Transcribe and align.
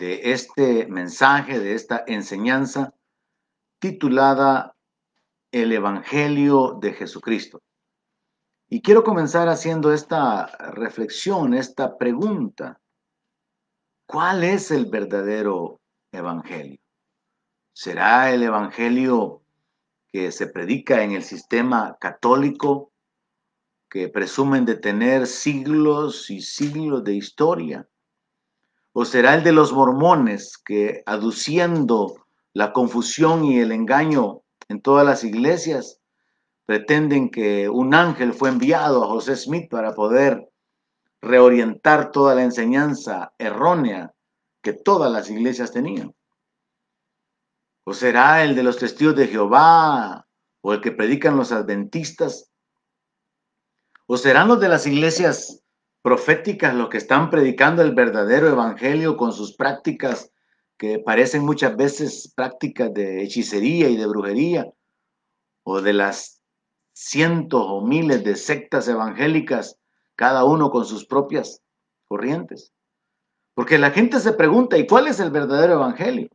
de 0.00 0.32
este 0.32 0.86
mensaje, 0.86 1.60
de 1.60 1.74
esta 1.74 2.02
enseñanza 2.06 2.94
titulada 3.78 4.74
El 5.52 5.72
Evangelio 5.72 6.78
de 6.80 6.94
Jesucristo. 6.94 7.60
Y 8.70 8.80
quiero 8.80 9.04
comenzar 9.04 9.50
haciendo 9.50 9.92
esta 9.92 10.46
reflexión, 10.72 11.52
esta 11.52 11.98
pregunta. 11.98 12.80
¿Cuál 14.06 14.42
es 14.42 14.70
el 14.70 14.86
verdadero 14.86 15.80
Evangelio? 16.12 16.80
¿Será 17.74 18.32
el 18.32 18.42
Evangelio 18.42 19.42
que 20.08 20.32
se 20.32 20.46
predica 20.46 21.02
en 21.02 21.12
el 21.12 21.24
sistema 21.24 21.98
católico, 22.00 22.90
que 23.90 24.08
presumen 24.08 24.64
de 24.64 24.76
tener 24.76 25.26
siglos 25.26 26.30
y 26.30 26.40
siglos 26.40 27.04
de 27.04 27.16
historia? 27.16 27.86
¿O 28.92 29.04
será 29.04 29.34
el 29.34 29.44
de 29.44 29.52
los 29.52 29.72
mormones 29.72 30.58
que, 30.58 31.02
aduciendo 31.06 32.16
la 32.52 32.72
confusión 32.72 33.44
y 33.44 33.60
el 33.60 33.72
engaño 33.72 34.42
en 34.68 34.82
todas 34.82 35.06
las 35.06 35.22
iglesias, 35.22 36.00
pretenden 36.66 37.30
que 37.30 37.68
un 37.68 37.94
ángel 37.94 38.32
fue 38.32 38.48
enviado 38.48 39.04
a 39.04 39.08
José 39.08 39.36
Smith 39.36 39.70
para 39.70 39.94
poder 39.94 40.50
reorientar 41.20 42.10
toda 42.10 42.34
la 42.34 42.42
enseñanza 42.42 43.32
errónea 43.38 44.12
que 44.62 44.72
todas 44.72 45.10
las 45.10 45.30
iglesias 45.30 45.72
tenían? 45.72 46.14
¿O 47.84 47.94
será 47.94 48.44
el 48.44 48.54
de 48.54 48.62
los 48.62 48.78
testigos 48.78 49.16
de 49.16 49.28
Jehová 49.28 50.26
o 50.60 50.72
el 50.74 50.80
que 50.80 50.92
predican 50.92 51.36
los 51.36 51.52
adventistas? 51.52 52.50
¿O 54.06 54.16
serán 54.16 54.48
los 54.48 54.60
de 54.60 54.68
las 54.68 54.86
iglesias 54.86 55.59
proféticas 56.02 56.74
los 56.74 56.88
que 56.88 56.98
están 56.98 57.30
predicando 57.30 57.82
el 57.82 57.94
verdadero 57.94 58.48
evangelio 58.48 59.16
con 59.16 59.32
sus 59.32 59.56
prácticas 59.56 60.32
que 60.76 60.98
parecen 60.98 61.44
muchas 61.44 61.76
veces 61.76 62.32
prácticas 62.34 62.92
de 62.94 63.22
hechicería 63.22 63.88
y 63.88 63.96
de 63.96 64.06
brujería? 64.06 64.72
¿O 65.62 65.82
de 65.82 65.92
las 65.92 66.40
cientos 66.94 67.62
o 67.66 67.82
miles 67.82 68.24
de 68.24 68.36
sectas 68.36 68.88
evangélicas, 68.88 69.78
cada 70.16 70.44
uno 70.44 70.70
con 70.70 70.86
sus 70.86 71.06
propias 71.06 71.60
corrientes? 72.08 72.72
Porque 73.54 73.78
la 73.78 73.90
gente 73.90 74.20
se 74.20 74.32
pregunta, 74.32 74.78
¿y 74.78 74.86
cuál 74.86 75.06
es 75.06 75.20
el 75.20 75.30
verdadero 75.30 75.74
evangelio? 75.74 76.30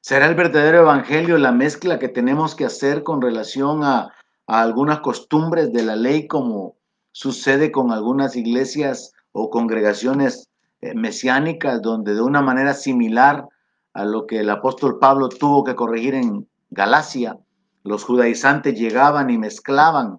¿Será 0.00 0.26
el 0.26 0.34
verdadero 0.34 0.80
evangelio 0.80 1.38
la 1.38 1.52
mezcla 1.52 1.98
que 1.98 2.08
tenemos 2.08 2.54
que 2.54 2.64
hacer 2.66 3.02
con 3.02 3.22
relación 3.22 3.84
a, 3.84 4.12
algunas 4.46 5.00
costumbres 5.00 5.72
de 5.72 5.82
la 5.82 5.96
ley 5.96 6.26
como 6.26 6.76
sucede 7.14 7.70
con 7.70 7.92
algunas 7.92 8.34
iglesias 8.34 9.12
o 9.30 9.48
congregaciones 9.48 10.48
eh, 10.80 10.94
mesiánicas 10.94 11.80
donde 11.80 12.12
de 12.12 12.20
una 12.20 12.42
manera 12.42 12.74
similar 12.74 13.46
a 13.92 14.04
lo 14.04 14.26
que 14.26 14.40
el 14.40 14.50
apóstol 14.50 14.98
Pablo 14.98 15.28
tuvo 15.28 15.62
que 15.62 15.76
corregir 15.76 16.14
en 16.14 16.48
Galacia, 16.70 17.38
los 17.84 18.02
judaizantes 18.02 18.76
llegaban 18.76 19.30
y 19.30 19.38
mezclaban 19.38 20.16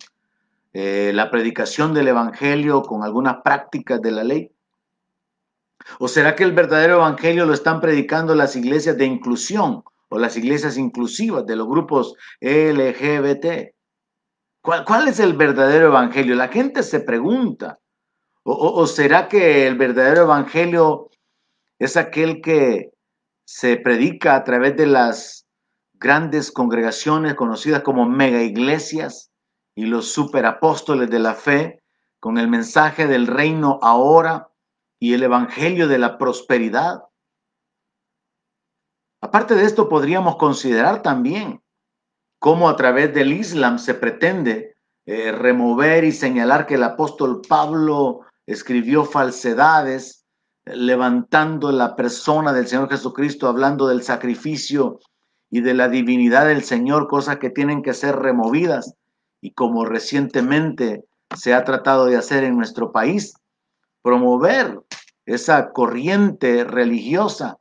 eh, 0.72 1.12
la 1.14 1.30
predicación 1.30 1.94
del 1.94 2.08
Evangelio 2.08 2.82
con 2.82 3.04
algunas 3.04 3.42
prácticas 3.44 4.02
de 4.02 4.12
la 4.12 4.24
ley? 4.24 4.52
¿O 6.00 6.08
será 6.08 6.34
que 6.34 6.46
el 6.46 6.54
verdadero 6.54 6.96
evangelio 6.96 7.46
lo 7.46 7.54
están 7.54 7.82
predicando 7.82 8.34
las 8.36 8.56
iglesias 8.56 8.98
de 8.98 9.06
inclusión 9.06 9.84
o 10.08 10.18
las 10.18 10.38
iglesias 10.38 10.78
inclusivas 10.78 11.46
de 11.46 11.58
los 11.58 11.68
grupos 11.68 12.16
LGBT? 12.40 13.75
¿Cuál, 14.66 15.08
es 15.08 15.20
el 15.20 15.34
verdadero 15.34 15.88
evangelio? 15.88 16.34
La 16.34 16.48
gente 16.48 16.82
se 16.82 17.00
pregunta. 17.00 17.80
¿O, 18.42 18.88
será 18.88 19.28
que 19.28 19.68
el 19.68 19.76
verdadero 19.76 20.24
evangelio 20.24 21.12
es 21.78 21.98
aquel 21.98 22.42
que 22.42 22.92
se 23.46 23.78
predica 23.78 24.36
a 24.36 24.44
través 24.44 24.76
de 24.76 24.88
las 24.88 25.46
grandes 25.94 26.52
congregaciones 26.52 27.36
conocidas 27.36 27.84
como 27.84 28.06
mega 28.06 28.42
iglesias 28.42 29.32
y 29.76 29.86
los 29.86 30.12
superapóstoles 30.12 31.12
de 31.12 31.20
la 31.20 31.36
fe 31.36 31.84
con 32.20 32.40
el 32.40 32.48
mensaje 32.48 33.06
del 33.06 33.28
reino 33.28 33.80
ahora 33.84 34.50
y 35.00 35.14
el 35.14 35.22
Evangelio 35.22 35.88
de 35.88 36.00
la 36.00 36.18
prosperidad. 36.18 37.04
Aparte 39.22 39.54
de 39.54 39.66
esto, 39.66 39.90
podríamos 39.90 40.38
considerar 40.38 41.04
también 41.04 41.62
cómo 42.46 42.70
a 42.70 42.76
través 42.76 43.12
del 43.12 43.34
Islam 43.34 43.80
se 43.80 43.96
pretende 43.96 44.76
eh, 45.08 45.32
remover 45.32 46.04
y 46.04 46.12
señalar 46.12 46.68
que 46.68 46.76
el 46.76 46.84
apóstol 46.84 47.42
Pablo 47.50 48.20
escribió 48.46 49.04
falsedades, 49.04 50.28
levantando 50.64 51.72
la 51.72 51.96
persona 51.96 52.54
del 52.54 52.68
Señor 52.68 52.88
Jesucristo, 52.88 53.48
hablando 53.48 53.88
del 53.88 54.04
sacrificio 54.04 55.00
y 55.50 55.62
de 55.62 55.74
la 55.74 55.90
divinidad 55.90 56.46
del 56.46 56.64
Señor, 56.64 57.08
cosas 57.08 57.40
que 57.40 57.50
tienen 57.50 57.82
que 57.82 57.96
ser 57.96 58.16
removidas. 58.16 58.94
Y 59.42 59.54
como 59.54 59.84
recientemente 59.84 61.04
se 61.36 61.56
ha 61.56 61.64
tratado 61.64 62.06
de 62.06 62.18
hacer 62.18 62.44
en 62.44 62.58
nuestro 62.58 62.92
país, 62.92 63.34
promover 64.04 64.82
esa 65.26 65.72
corriente 65.72 66.64
religiosa, 66.64 67.58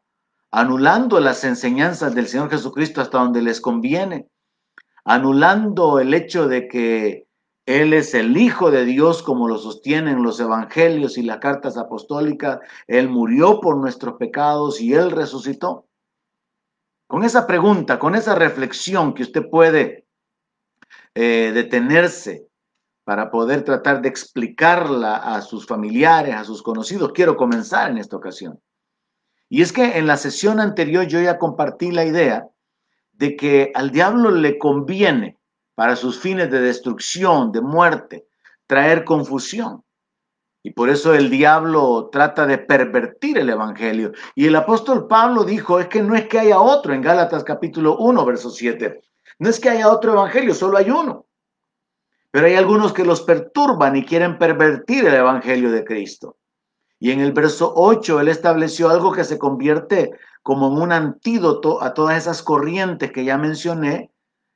anulando 0.51 1.21
las 1.21 1.43
enseñanzas 1.43 2.15
del 2.15 2.29
Señor 2.29 2.51
Jesucristo 2.51 3.01
hasta 3.01 3.17
donde 3.17 3.41
les 3.41 3.63
conviene, 3.63 4.29
anulando 5.05 5.99
el 6.01 6.15
hecho 6.15 6.49
de 6.49 6.67
que 6.67 7.27
Él 7.67 7.93
es 7.93 8.15
el 8.15 8.37
Hijo 8.37 8.71
de 8.71 8.85
Dios 8.85 9.23
como 9.23 9.49
lo 9.49 9.59
sostienen 9.59 10.23
los 10.23 10.41
evangelios 10.41 11.19
y 11.19 11.23
las 11.23 11.39
cartas 11.39 11.77
apostólicas, 11.77 12.61
Él 12.87 13.09
murió 13.09 13.61
por 13.61 13.77
nuestros 13.77 14.15
pecados 14.15 14.81
y 14.81 14.95
Él 14.95 15.11
resucitó. 15.11 15.87
Con 17.07 17.23
esa 17.23 17.47
pregunta, 17.47 17.99
con 17.99 18.15
esa 18.15 18.35
reflexión 18.35 19.15
que 19.15 19.23
usted 19.23 19.49
puede 19.49 20.07
eh, 21.15 21.53
detenerse 21.55 22.49
para 23.05 23.31
poder 23.31 23.63
tratar 23.63 24.01
de 24.01 24.09
explicarla 24.09 25.17
a 25.17 25.43
sus 25.43 25.67
familiares, 25.67 26.35
a 26.35 26.45
sus 26.45 26.63
conocidos, 26.63 27.13
quiero 27.13 27.37
comenzar 27.37 27.91
en 27.91 27.99
esta 27.99 28.17
ocasión. 28.17 28.59
Y 29.51 29.61
es 29.61 29.73
que 29.73 29.99
en 29.99 30.07
la 30.07 30.17
sesión 30.17 30.59
anterior 30.59 31.07
yo 31.07 31.21
ya 31.21 31.39
compartí 31.39 31.93
la 31.93 32.07
idea 32.07 32.49
de 33.17 33.37
que 33.37 33.73
al 33.75 33.91
diablo 33.91 34.31
le 34.31 34.59
conviene 34.59 35.39
para 35.75 35.97
sus 35.97 36.19
fines 36.19 36.51
de 36.51 36.61
destrucción, 36.61 37.53
de 37.53 37.61
muerte, 37.61 38.27
traer 38.67 39.05
confusión. 39.05 39.83
Y 40.63 40.71
por 40.71 40.89
eso 40.89 41.15
el 41.15 41.29
diablo 41.29 42.09
trata 42.11 42.47
de 42.47 42.59
pervertir 42.59 43.39
el 43.39 43.51
evangelio. 43.51 44.13
Y 44.35 44.47
el 44.47 44.57
apóstol 44.57 45.07
Pablo 45.07 45.45
dijo, 45.45 45.79
es 45.79 45.89
que 45.89 46.03
no 46.03 46.15
es 46.15 46.27
que 46.27 46.39
haya 46.39 46.59
otro 46.59 46.95
en 46.95 47.03
Gálatas 47.03 47.45
capítulo 47.45 47.99
1, 47.99 48.25
verso 48.25 48.49
7. 48.49 49.03
No 49.41 49.51
es 49.51 49.61
que 49.61 49.69
haya 49.69 49.91
otro 49.91 50.13
evangelio, 50.13 50.55
solo 50.55 50.79
hay 50.79 50.91
uno. 50.91 51.27
Pero 52.31 52.47
hay 52.47 52.55
algunos 52.55 52.93
que 52.93 53.05
los 53.05 53.23
perturban 53.23 53.95
y 53.95 54.05
quieren 54.05 54.39
pervertir 54.39 55.07
el 55.07 55.15
Evangelio 55.15 55.71
de 55.71 55.85
Cristo. 55.85 56.39
Y 57.05 57.11
en 57.11 57.21
el 57.21 57.33
verso 57.33 57.71
8 57.77 58.21
él 58.21 58.29
estableció 58.29 58.89
algo 58.89 59.13
que 59.13 59.25
se 59.25 59.37
convierte 59.37 60.13
como 60.43 60.69
en 60.69 60.81
un 60.81 60.91
antídoto 60.91 61.83
a 61.83 61.93
todas 61.93 62.17
esas 62.17 62.43
corrientes 62.43 63.13
que 63.13 63.27
ya 63.27 63.37
mencioné, 63.37 64.11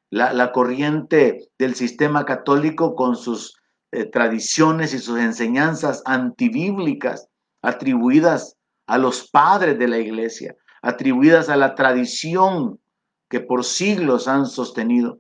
la, 0.08 0.50
corriente 0.50 1.50
del 1.58 1.74
sistema 1.74 2.24
católico 2.24 2.94
con 2.94 3.16
sus 3.16 3.60
eh, 3.92 4.06
tradiciones 4.06 4.94
y 4.94 4.98
sus 4.98 5.18
enseñanzas 5.18 6.00
antibíblicas 6.06 7.28
atribuidas 7.60 8.56
a 8.86 8.96
los 8.96 9.28
padres 9.28 9.78
de 9.78 9.88
la 9.88 9.98
iglesia, 9.98 10.56
atribuidas 10.80 11.50
a 11.50 11.56
la 11.56 11.74
tradición 11.74 12.80
que 13.28 13.40
por 13.40 13.62
siglos 13.62 14.26
han 14.26 14.46
sostenido. 14.46 15.18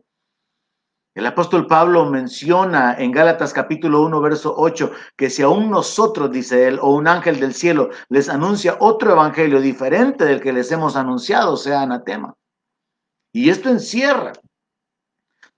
El 1.18 1.26
apóstol 1.26 1.66
Pablo 1.66 2.08
menciona 2.08 2.94
en 2.96 3.10
Gálatas 3.10 3.52
capítulo 3.52 4.02
1, 4.02 4.20
verso 4.20 4.54
8, 4.56 4.92
que 5.16 5.30
si 5.30 5.42
aún 5.42 5.68
nosotros, 5.68 6.30
dice 6.30 6.68
él, 6.68 6.78
o 6.80 6.94
un 6.94 7.08
ángel 7.08 7.40
del 7.40 7.54
cielo 7.54 7.90
les 8.08 8.28
anuncia 8.28 8.76
otro 8.78 9.10
evangelio 9.10 9.60
diferente 9.60 10.24
del 10.24 10.40
que 10.40 10.52
les 10.52 10.70
hemos 10.70 10.94
anunciado, 10.94 11.56
sea 11.56 11.82
anatema. 11.82 12.36
Y 13.32 13.50
esto 13.50 13.68
encierra 13.68 14.32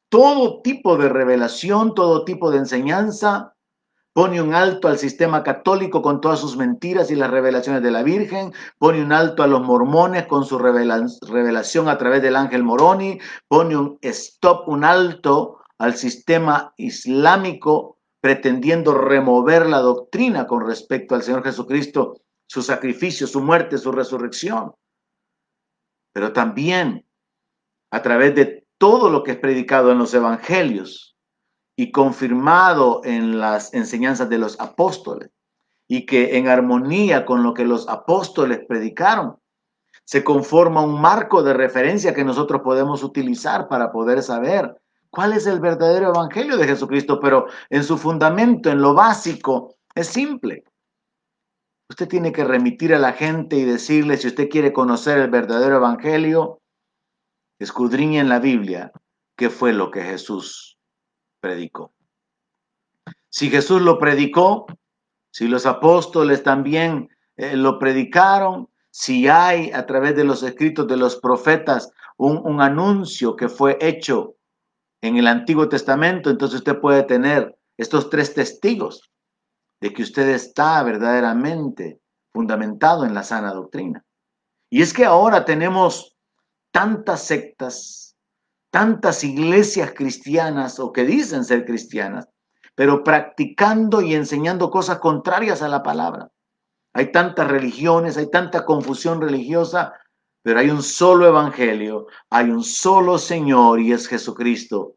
todo 0.09 0.63
tipo 0.63 0.97
de 0.97 1.11
revelación, 1.11 1.95
todo 1.95 2.25
tipo 2.25 2.51
de 2.51 2.57
enseñanza, 2.57 3.55
pone 4.13 4.43
un 4.43 4.55
alto 4.55 4.89
al 4.89 4.99
sistema 4.99 5.43
católico 5.43 6.03
con 6.03 6.21
todas 6.21 6.41
sus 6.41 6.57
mentiras 6.57 7.11
y 7.11 7.17
las 7.17 7.31
revelaciones 7.31 7.83
de 7.83 7.91
la 7.91 8.03
Virgen, 8.03 8.53
pone 8.79 9.03
un 9.03 9.13
alto 9.13 9.43
a 9.43 9.47
los 9.47 9.63
mormones 9.63 10.27
con 10.27 10.45
su 10.45 10.59
revelación 10.59 11.89
a 11.89 11.99
través 11.99 12.23
del 12.23 12.37
ángel 12.37 12.65
Moroni, 12.65 13.19
pone 13.47 13.77
un 13.77 13.99
stop, 14.03 14.69
un 14.69 14.85
alto 14.85 15.60
al 15.81 15.97
sistema 15.97 16.73
islámico 16.77 17.99
pretendiendo 18.21 18.95
remover 18.95 19.67
la 19.67 19.79
doctrina 19.79 20.47
con 20.47 20.67
respecto 20.67 21.15
al 21.15 21.23
Señor 21.23 21.43
Jesucristo, 21.43 22.21
su 22.47 22.63
sacrificio, 22.63 23.27
su 23.27 23.41
muerte, 23.41 23.79
su 23.79 23.91
resurrección. 23.91 24.75
Pero 26.13 26.33
también 26.33 27.07
a 27.91 28.03
través 28.03 28.35
de 28.35 28.67
todo 28.79 29.11
lo 29.11 29.23
que 29.23 29.33
es 29.33 29.39
predicado 29.39 29.91
en 29.91 29.99
los 29.99 30.15
evangelios, 30.15 31.11
y 31.81 31.93
confirmado 31.93 33.01
en 33.05 33.39
las 33.39 33.73
enseñanzas 33.73 34.29
de 34.29 34.37
los 34.37 34.61
apóstoles 34.61 35.31
y 35.89 36.05
que 36.05 36.37
en 36.37 36.47
armonía 36.47 37.25
con 37.25 37.43
lo 37.43 37.55
que 37.55 37.65
los 37.65 37.89
apóstoles 37.89 38.61
predicaron, 38.69 39.39
se 40.05 40.23
conforma 40.23 40.83
un 40.83 41.01
marco 41.01 41.43
de 41.43 41.55
referencia 41.55 42.13
que 42.13 42.23
nosotros 42.23 42.61
podemos 42.63 43.03
utilizar 43.03 43.67
para 43.67 43.93
poder 43.93 44.23
saber 44.23 44.79
cuál 45.11 45.33
es 45.33 45.47
el 45.47 45.61
verdadero 45.61 46.09
evangelio 46.09 46.57
de 46.57 46.67
Jesucristo, 46.67 47.21
pero 47.21 47.47
en 47.69 47.85
su 47.85 47.99
fundamento, 47.99 48.71
en 48.71 48.81
lo 48.81 48.95
básico, 48.95 49.77
es 49.95 50.07
simple. 50.07 50.65
Usted 51.89 52.09
tiene 52.09 52.33
que 52.33 52.45
remitir 52.45 52.95
a 52.95 52.99
la 52.99 53.13
gente 53.13 53.57
y 53.57 53.65
decirle, 53.65 54.17
si 54.17 54.29
usted 54.29 54.49
quiere 54.49 54.73
conocer 54.73 55.19
el 55.19 55.29
verdadero 55.29 55.77
evangelio, 55.77 56.61
escudriñe 57.59 58.21
en 58.21 58.29
la 58.29 58.39
Biblia 58.39 58.93
qué 59.37 59.51
fue 59.51 59.73
lo 59.73 59.91
que 59.91 60.03
Jesús 60.03 60.79
predicó. 61.41 61.93
Si 63.29 63.51
Jesús 63.51 63.83
lo 63.83 63.99
predicó, 63.99 64.67
si 65.33 65.49
los 65.49 65.67
apóstoles 65.67 66.43
también 66.43 67.09
eh, 67.37 67.57
lo 67.57 67.79
predicaron, 67.79 68.69
si 68.91 69.29
hay 69.29 69.71
a 69.73 69.87
través 69.87 70.17
de 70.17 70.25
los 70.25 70.43
escritos 70.43 70.87
de 70.87 70.97
los 70.97 71.17
profetas 71.17 71.93
un, 72.17 72.41
un 72.45 72.61
anuncio 72.61 73.37
que 73.37 73.49
fue 73.49 73.79
hecho 73.81 74.37
en 75.03 75.17
el 75.17 75.27
Antiguo 75.27 75.69
Testamento, 75.69 76.31
entonces 76.31 76.59
usted 76.59 76.79
puede 76.81 77.03
tener 77.05 77.57
estos 77.77 78.11
tres 78.11 78.35
testigos 78.35 79.11
de 79.81 79.93
que 79.93 80.03
usted 80.03 80.29
está 80.29 80.83
verdaderamente 80.83 82.01
fundamentado 82.33 83.05
en 83.05 83.15
la 83.15 83.23
sana 83.23 83.53
doctrina. 83.53 84.05
Y 84.71 84.83
es 84.83 84.93
que 84.93 85.05
ahora 85.05 85.45
tenemos 85.45 86.17
tantas 86.71 87.23
sectas, 87.23 88.17
tantas 88.71 89.25
iglesias 89.25 89.93
cristianas 89.97 90.79
o 90.79 90.93
que 90.93 91.05
dicen 91.05 91.45
ser 91.45 91.65
cristianas, 91.65 92.29
pero 92.75 93.03
practicando 93.03 94.01
y 94.01 94.15
enseñando 94.15 94.71
cosas 94.71 94.99
contrarias 94.99 95.63
a 95.63 95.69
la 95.69 95.83
palabra. 95.83 96.31
Hay 96.93 97.11
tantas 97.11 97.49
religiones, 97.49 98.17
hay 98.17 98.31
tanta 98.31 98.65
confusión 98.65 99.21
religiosa, 99.21 99.95
pero 100.43 100.61
hay 100.61 100.71
un 100.71 100.83
solo 100.83 101.27
evangelio, 101.27 102.07
hay 102.31 102.51
un 102.51 102.65
solo 102.65 103.19
Señor 103.19 103.81
y 103.81 103.93
es 103.93 104.09
Jesucristo. 104.09 104.97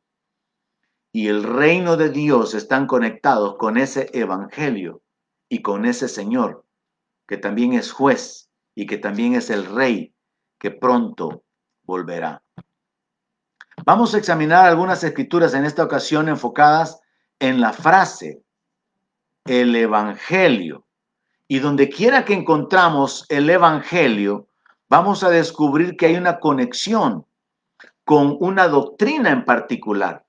Y 1.12 1.28
el 1.28 1.44
reino 1.44 1.98
de 1.98 2.10
Dios 2.10 2.54
están 2.54 2.88
conectados 2.88 3.58
con 3.58 3.78
ese 3.78 4.10
evangelio 4.14 5.02
y 5.50 5.62
con 5.62 5.86
ese 5.86 6.08
Señor, 6.08 6.66
que 7.28 7.38
también 7.38 7.74
es 7.74 7.92
juez 7.92 8.50
y 8.74 8.88
que 8.88 8.98
también 8.98 9.36
es 9.36 9.50
el 9.50 9.66
rey 9.66 10.14
que 10.58 10.72
pronto 10.72 11.44
volverá. 11.84 12.42
Vamos 13.86 14.16
a 14.16 14.18
examinar 14.18 14.66
algunas 14.66 15.04
escrituras 15.04 15.54
en 15.54 15.66
esta 15.66 15.84
ocasión 15.84 16.30
enfocadas 16.30 17.00
en 17.40 17.60
la 17.60 17.74
frase 17.74 18.44
el 19.46 19.76
evangelio. 19.76 20.86
Y 21.48 21.60
donde 21.60 21.90
quiera 21.90 22.24
que 22.26 22.34
encontramos 22.34 23.26
el 23.30 23.50
Evangelio, 23.50 24.48
vamos 24.94 25.24
a 25.24 25.32
descubrir 25.32 25.98
que 25.98 26.06
hay 26.06 26.18
una 26.18 26.40
conexión 26.40 27.26
con 28.06 28.38
una 28.40 28.68
doctrina 28.68 29.32
en 29.32 29.44
particular. 29.44 30.24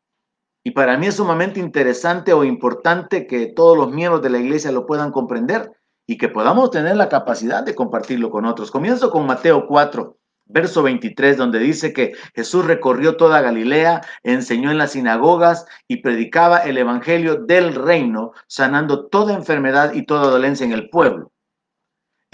Y 0.65 0.71
para 0.71 0.97
mí 0.97 1.07
es 1.07 1.17
sumamente 1.17 1.61
interesante 1.61 2.33
o 2.33 2.45
importante 2.45 3.27
que 3.27 3.49
todos 3.49 3.77
los 3.77 3.93
miembros 3.93 4.23
de 4.23 4.31
la 4.31 4.39
iglesia 4.39 4.73
lo 4.73 4.87
puedan 4.87 5.13
comprender 5.13 5.71
y 6.07 6.17
que 6.17 6.31
podamos 6.31 6.71
tener 6.71 6.97
la 6.97 7.11
capacidad 7.11 7.63
de 7.63 7.75
compartirlo 7.75 8.31
con 8.31 8.47
otros. 8.47 8.71
Comienzo 8.71 9.11
con 9.11 9.27
Mateo 9.27 9.67
4, 9.67 10.17
verso 10.47 10.83
23, 10.83 11.37
donde 11.37 11.59
dice 11.59 11.93
que 11.93 12.15
Jesús 12.35 12.65
recorrió 12.65 13.19
toda 13.19 13.43
Galilea, 13.43 14.01
enseñó 14.23 14.71
en 14.71 14.79
las 14.79 14.93
sinagogas 14.93 15.67
y 15.89 15.99
predicaba 15.99 16.61
el 16.61 16.79
evangelio 16.79 17.37
del 17.37 17.75
reino, 17.75 18.33
sanando 18.47 19.09
toda 19.09 19.35
enfermedad 19.35 19.93
y 19.93 20.07
toda 20.07 20.31
dolencia 20.31 20.65
en 20.65 20.73
el 20.73 20.89
pueblo. 20.89 21.34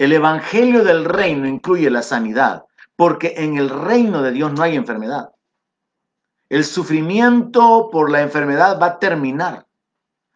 El 0.01 0.13
evangelio 0.13 0.83
del 0.83 1.05
reino 1.05 1.47
incluye 1.47 1.87
la 1.91 2.01
sanidad, 2.01 2.63
porque 2.95 3.35
en 3.37 3.57
el 3.57 3.69
reino 3.69 4.23
de 4.23 4.31
Dios 4.31 4.51
no 4.51 4.63
hay 4.63 4.75
enfermedad. 4.75 5.29
El 6.49 6.65
sufrimiento 6.65 7.87
por 7.91 8.09
la 8.09 8.23
enfermedad 8.23 8.81
va 8.81 8.87
a 8.87 8.97
terminar. 8.97 9.67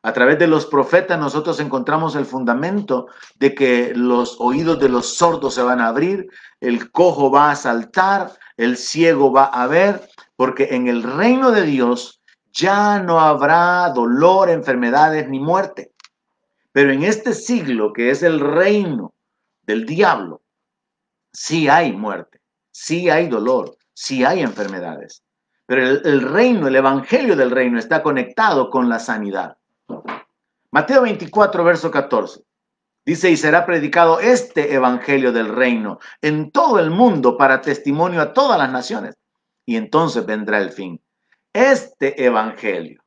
A 0.03 0.13
través 0.13 0.37
de 0.37 0.45
los 0.45 0.67
profetas 0.67 1.17
nosotros 1.17 1.59
encontramos 1.59 2.15
el 2.15 2.27
fundamento 2.27 3.07
de 3.39 3.55
que 3.55 3.93
los 3.95 4.35
oídos 4.39 4.79
de 4.79 4.87
los 4.87 5.15
sordos 5.15 5.55
se 5.55 5.63
van 5.63 5.81
a 5.81 5.87
abrir, 5.87 6.27
el 6.59 6.91
cojo 6.91 7.31
va 7.31 7.49
a 7.49 7.55
saltar, 7.55 8.33
el 8.57 8.77
ciego 8.77 9.31
va 9.31 9.45
a 9.45 9.65
ver, 9.65 10.07
porque 10.35 10.75
en 10.75 10.87
el 10.87 11.01
reino 11.01 11.49
de 11.49 11.63
Dios 11.63 12.21
ya 12.53 12.99
no 12.99 13.19
habrá 13.19 13.89
dolor, 13.95 14.47
enfermedades 14.51 15.27
ni 15.27 15.39
muerte. 15.39 15.91
Pero 16.71 16.91
en 16.91 17.01
este 17.01 17.33
siglo, 17.33 17.93
que 17.93 18.11
es 18.11 18.21
el 18.21 18.39
reino 18.39 19.14
del 19.65 19.85
diablo, 19.85 20.41
sí 21.31 21.67
hay 21.67 21.91
muerte, 21.91 22.41
sí 22.71 23.09
hay 23.09 23.27
dolor, 23.27 23.77
sí 23.93 24.23
hay 24.23 24.41
enfermedades. 24.41 25.23
Pero 25.65 25.81
el, 25.81 26.21
reino, 26.21 26.67
el 26.67 26.75
evangelio 26.75 27.35
del 27.35 27.51
reino 27.51 27.79
está 27.79 28.03
conectado 28.03 28.69
con 28.69 28.87
la 28.87 28.99
sanidad. 28.99 29.57
Mateo 30.71 31.01
24, 31.01 31.63
verso 31.63 31.89
14. 31.89 32.43
Dice, 33.05 33.29
y 33.29 33.37
será 33.37 33.65
predicado 33.65 34.19
este 34.19 34.73
evangelio 34.73 35.31
del 35.31 35.49
reino 35.49 35.99
en 36.21 36.51
todo 36.51 36.79
el 36.79 36.89
mundo 36.89 37.37
para 37.37 37.61
testimonio 37.61 38.21
a 38.21 38.33
todas 38.33 38.57
las 38.57 38.71
naciones. 38.71 39.15
Y 39.65 39.75
entonces 39.75 40.25
vendrá 40.25 40.59
el 40.59 40.71
fin. 40.71 41.01
Este 41.53 42.23
evangelio. 42.23 43.01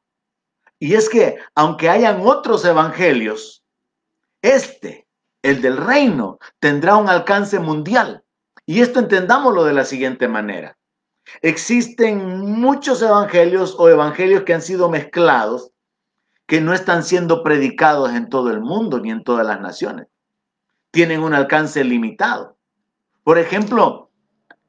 Y 0.78 0.94
es 0.94 1.08
que, 1.08 1.38
aunque 1.54 1.88
hayan 1.88 2.20
otros 2.20 2.64
evangelios, 2.64 3.64
este, 4.40 5.07
el 5.42 5.62
del 5.62 5.76
reino, 5.76 6.38
tendrá 6.58 6.96
un 6.96 7.08
alcance 7.08 7.58
mundial. 7.58 8.24
Y 8.66 8.80
esto 8.80 8.98
entendámoslo 8.98 9.64
de 9.64 9.72
la 9.72 9.84
siguiente 9.84 10.28
manera. 10.28 10.76
Existen 11.42 12.40
muchos 12.40 13.02
evangelios 13.02 13.76
o 13.78 13.88
evangelios 13.88 14.42
que 14.42 14.54
han 14.54 14.62
sido 14.62 14.88
mezclados 14.88 15.70
que 16.46 16.60
no 16.62 16.72
están 16.72 17.02
siendo 17.02 17.42
predicados 17.42 18.10
en 18.14 18.28
todo 18.30 18.50
el 18.50 18.60
mundo 18.60 19.00
ni 19.00 19.10
en 19.10 19.22
todas 19.22 19.46
las 19.46 19.60
naciones. 19.60 20.06
Tienen 20.90 21.20
un 21.20 21.34
alcance 21.34 21.84
limitado. 21.84 22.56
Por 23.22 23.38
ejemplo, 23.38 24.10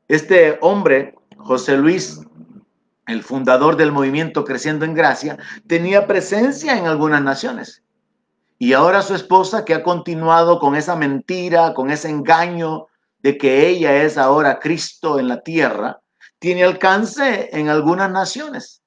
este 0.09 0.57
hombre, 0.61 1.15
José 1.37 1.77
Luis, 1.77 2.19
el 3.07 3.23
fundador 3.23 3.77
del 3.77 3.93
movimiento 3.93 4.43
Creciendo 4.43 4.83
en 4.83 4.93
Gracia, 4.93 5.37
tenía 5.67 6.05
presencia 6.05 6.77
en 6.77 6.85
algunas 6.85 7.23
naciones. 7.23 7.81
Y 8.61 8.73
ahora 8.73 9.01
su 9.01 9.15
esposa, 9.15 9.63
que 9.63 9.73
ha 9.73 9.81
continuado 9.81 10.59
con 10.59 10.75
esa 10.75 10.97
mentira, 10.97 11.73
con 11.73 11.89
ese 11.89 12.09
engaño 12.09 12.87
de 13.19 13.37
que 13.37 13.67
ella 13.67 14.03
es 14.03 14.17
ahora 14.17 14.59
Cristo 14.59 15.17
en 15.17 15.29
la 15.29 15.41
tierra, 15.41 16.01
tiene 16.39 16.65
alcance 16.65 17.49
en 17.53 17.69
algunas 17.69 18.11
naciones. 18.11 18.83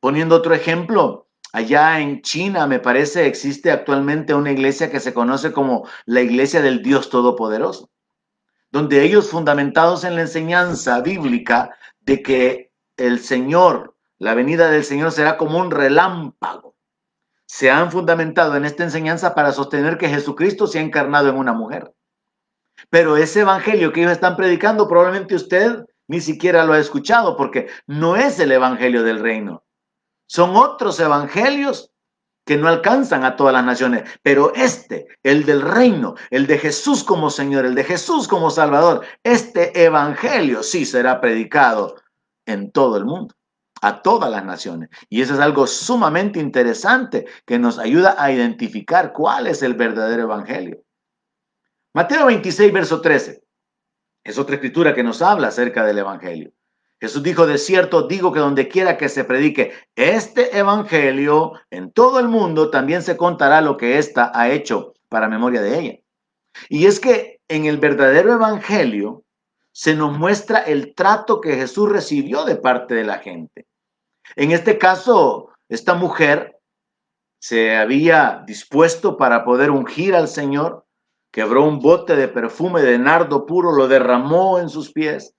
Poniendo 0.00 0.36
otro 0.36 0.54
ejemplo, 0.54 1.28
allá 1.52 1.98
en 2.00 2.20
China, 2.20 2.66
me 2.66 2.78
parece, 2.78 3.26
existe 3.26 3.70
actualmente 3.70 4.34
una 4.34 4.52
iglesia 4.52 4.90
que 4.90 5.00
se 5.00 5.14
conoce 5.14 5.52
como 5.52 5.88
la 6.04 6.20
Iglesia 6.20 6.60
del 6.60 6.82
Dios 6.82 7.08
Todopoderoso, 7.08 7.90
donde 8.70 9.02
ellos 9.02 9.30
fundamentados 9.30 10.04
en 10.04 10.16
la 10.16 10.22
enseñanza 10.22 11.00
bíblica 11.00 11.74
de 12.00 12.22
que 12.22 12.72
el 12.98 13.20
Señor, 13.20 13.96
la 14.18 14.34
venida 14.34 14.70
del 14.70 14.84
Señor 14.84 15.12
será 15.12 15.38
como 15.38 15.58
un 15.58 15.70
relámpago, 15.70 16.71
se 17.52 17.70
han 17.70 17.92
fundamentado 17.92 18.56
en 18.56 18.64
esta 18.64 18.82
enseñanza 18.82 19.34
para 19.34 19.52
sostener 19.52 19.98
que 19.98 20.08
Jesucristo 20.08 20.66
se 20.66 20.78
ha 20.78 20.82
encarnado 20.82 21.28
en 21.28 21.36
una 21.36 21.52
mujer. 21.52 21.92
Pero 22.88 23.18
ese 23.18 23.40
evangelio 23.40 23.92
que 23.92 24.00
ellos 24.00 24.12
están 24.12 24.36
predicando, 24.36 24.88
probablemente 24.88 25.34
usted 25.34 25.84
ni 26.08 26.22
siquiera 26.22 26.64
lo 26.64 26.72
ha 26.72 26.78
escuchado 26.78 27.36
porque 27.36 27.68
no 27.86 28.16
es 28.16 28.40
el 28.40 28.52
Evangelio 28.52 29.02
del 29.02 29.20
reino. 29.20 29.64
Son 30.26 30.56
otros 30.56 30.98
evangelios 30.98 31.90
que 32.46 32.56
no 32.56 32.68
alcanzan 32.68 33.22
a 33.22 33.36
todas 33.36 33.52
las 33.52 33.66
naciones, 33.66 34.10
pero 34.22 34.54
este, 34.54 35.06
el 35.22 35.44
del 35.44 35.60
reino, 35.60 36.14
el 36.30 36.46
de 36.46 36.56
Jesús 36.56 37.04
como 37.04 37.28
Señor, 37.28 37.66
el 37.66 37.74
de 37.74 37.84
Jesús 37.84 38.28
como 38.28 38.50
Salvador, 38.50 39.04
este 39.24 39.84
evangelio 39.84 40.62
sí 40.62 40.86
será 40.86 41.20
predicado 41.20 41.96
en 42.46 42.72
todo 42.72 42.96
el 42.96 43.04
mundo, 43.04 43.34
a 43.82 44.00
todas 44.00 44.30
las 44.30 44.44
naciones. 44.44 44.88
Y 45.10 45.20
eso 45.20 45.34
es 45.34 45.40
algo 45.40 45.66
sumamente 45.66 46.40
interesante 46.40 47.26
que 47.44 47.58
nos 47.58 47.78
ayuda 47.78 48.16
a 48.16 48.32
identificar 48.32 49.12
cuál 49.12 49.46
es 49.46 49.62
el 49.62 49.74
verdadero 49.74 50.22
evangelio. 50.22 50.82
Mateo 51.94 52.26
26, 52.26 52.72
verso 52.72 53.02
13. 53.02 53.42
Es 54.24 54.38
otra 54.38 54.54
escritura 54.54 54.94
que 54.94 55.02
nos 55.02 55.20
habla 55.20 55.48
acerca 55.48 55.84
del 55.84 55.98
Evangelio. 55.98 56.52
Jesús 57.00 57.22
dijo, 57.22 57.46
de 57.46 57.58
cierto 57.58 58.06
digo 58.06 58.32
que 58.32 58.38
donde 58.38 58.68
quiera 58.68 58.96
que 58.96 59.08
se 59.08 59.24
predique 59.24 59.72
este 59.96 60.56
Evangelio 60.56 61.52
en 61.70 61.90
todo 61.90 62.20
el 62.20 62.28
mundo, 62.28 62.70
también 62.70 63.02
se 63.02 63.16
contará 63.16 63.60
lo 63.60 63.76
que 63.76 63.98
ésta 63.98 64.30
ha 64.32 64.50
hecho 64.50 64.94
para 65.08 65.28
memoria 65.28 65.60
de 65.60 65.78
ella. 65.78 65.98
Y 66.68 66.86
es 66.86 67.00
que 67.00 67.40
en 67.48 67.66
el 67.66 67.78
verdadero 67.78 68.32
Evangelio 68.32 69.24
se 69.72 69.94
nos 69.94 70.16
muestra 70.16 70.60
el 70.60 70.94
trato 70.94 71.40
que 71.40 71.56
Jesús 71.56 71.90
recibió 71.90 72.44
de 72.44 72.56
parte 72.56 72.94
de 72.94 73.04
la 73.04 73.18
gente. 73.18 73.66
En 74.36 74.50
este 74.50 74.78
caso, 74.78 75.50
esta 75.68 75.94
mujer 75.94 76.58
se 77.40 77.76
había 77.76 78.42
dispuesto 78.46 79.16
para 79.16 79.44
poder 79.44 79.70
ungir 79.70 80.14
al 80.14 80.28
Señor 80.28 80.84
quebró 81.32 81.64
un 81.64 81.80
bote 81.80 82.14
de 82.14 82.28
perfume 82.28 82.82
de 82.82 82.98
nardo 82.98 83.46
puro, 83.46 83.72
lo 83.72 83.88
derramó 83.88 84.58
en 84.60 84.68
sus 84.68 84.92
pies, 84.92 85.34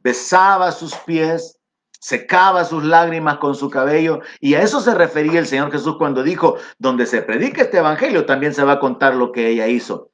besaba 0.00 0.72
sus 0.72 0.94
pies, 0.96 1.58
secaba 2.00 2.64
sus 2.64 2.84
lágrimas 2.84 3.38
con 3.38 3.54
su 3.54 3.70
cabello. 3.70 4.20
Y 4.40 4.54
a 4.54 4.62
eso 4.62 4.80
se 4.80 4.94
refería 4.94 5.38
el 5.38 5.46
Señor 5.46 5.70
Jesús 5.70 5.96
cuando 5.96 6.22
dijo, 6.22 6.56
donde 6.78 7.06
se 7.06 7.22
predica 7.22 7.62
este 7.62 7.78
evangelio, 7.78 8.26
también 8.26 8.52
se 8.52 8.64
va 8.64 8.72
a 8.72 8.80
contar 8.80 9.14
lo 9.14 9.30
que 9.30 9.48
ella 9.48 9.68
hizo. 9.68 10.10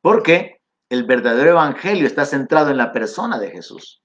Porque 0.00 0.62
el 0.88 1.04
verdadero 1.04 1.50
evangelio 1.50 2.06
está 2.06 2.24
centrado 2.24 2.70
en 2.70 2.78
la 2.78 2.92
persona 2.92 3.38
de 3.38 3.50
Jesús. 3.50 4.02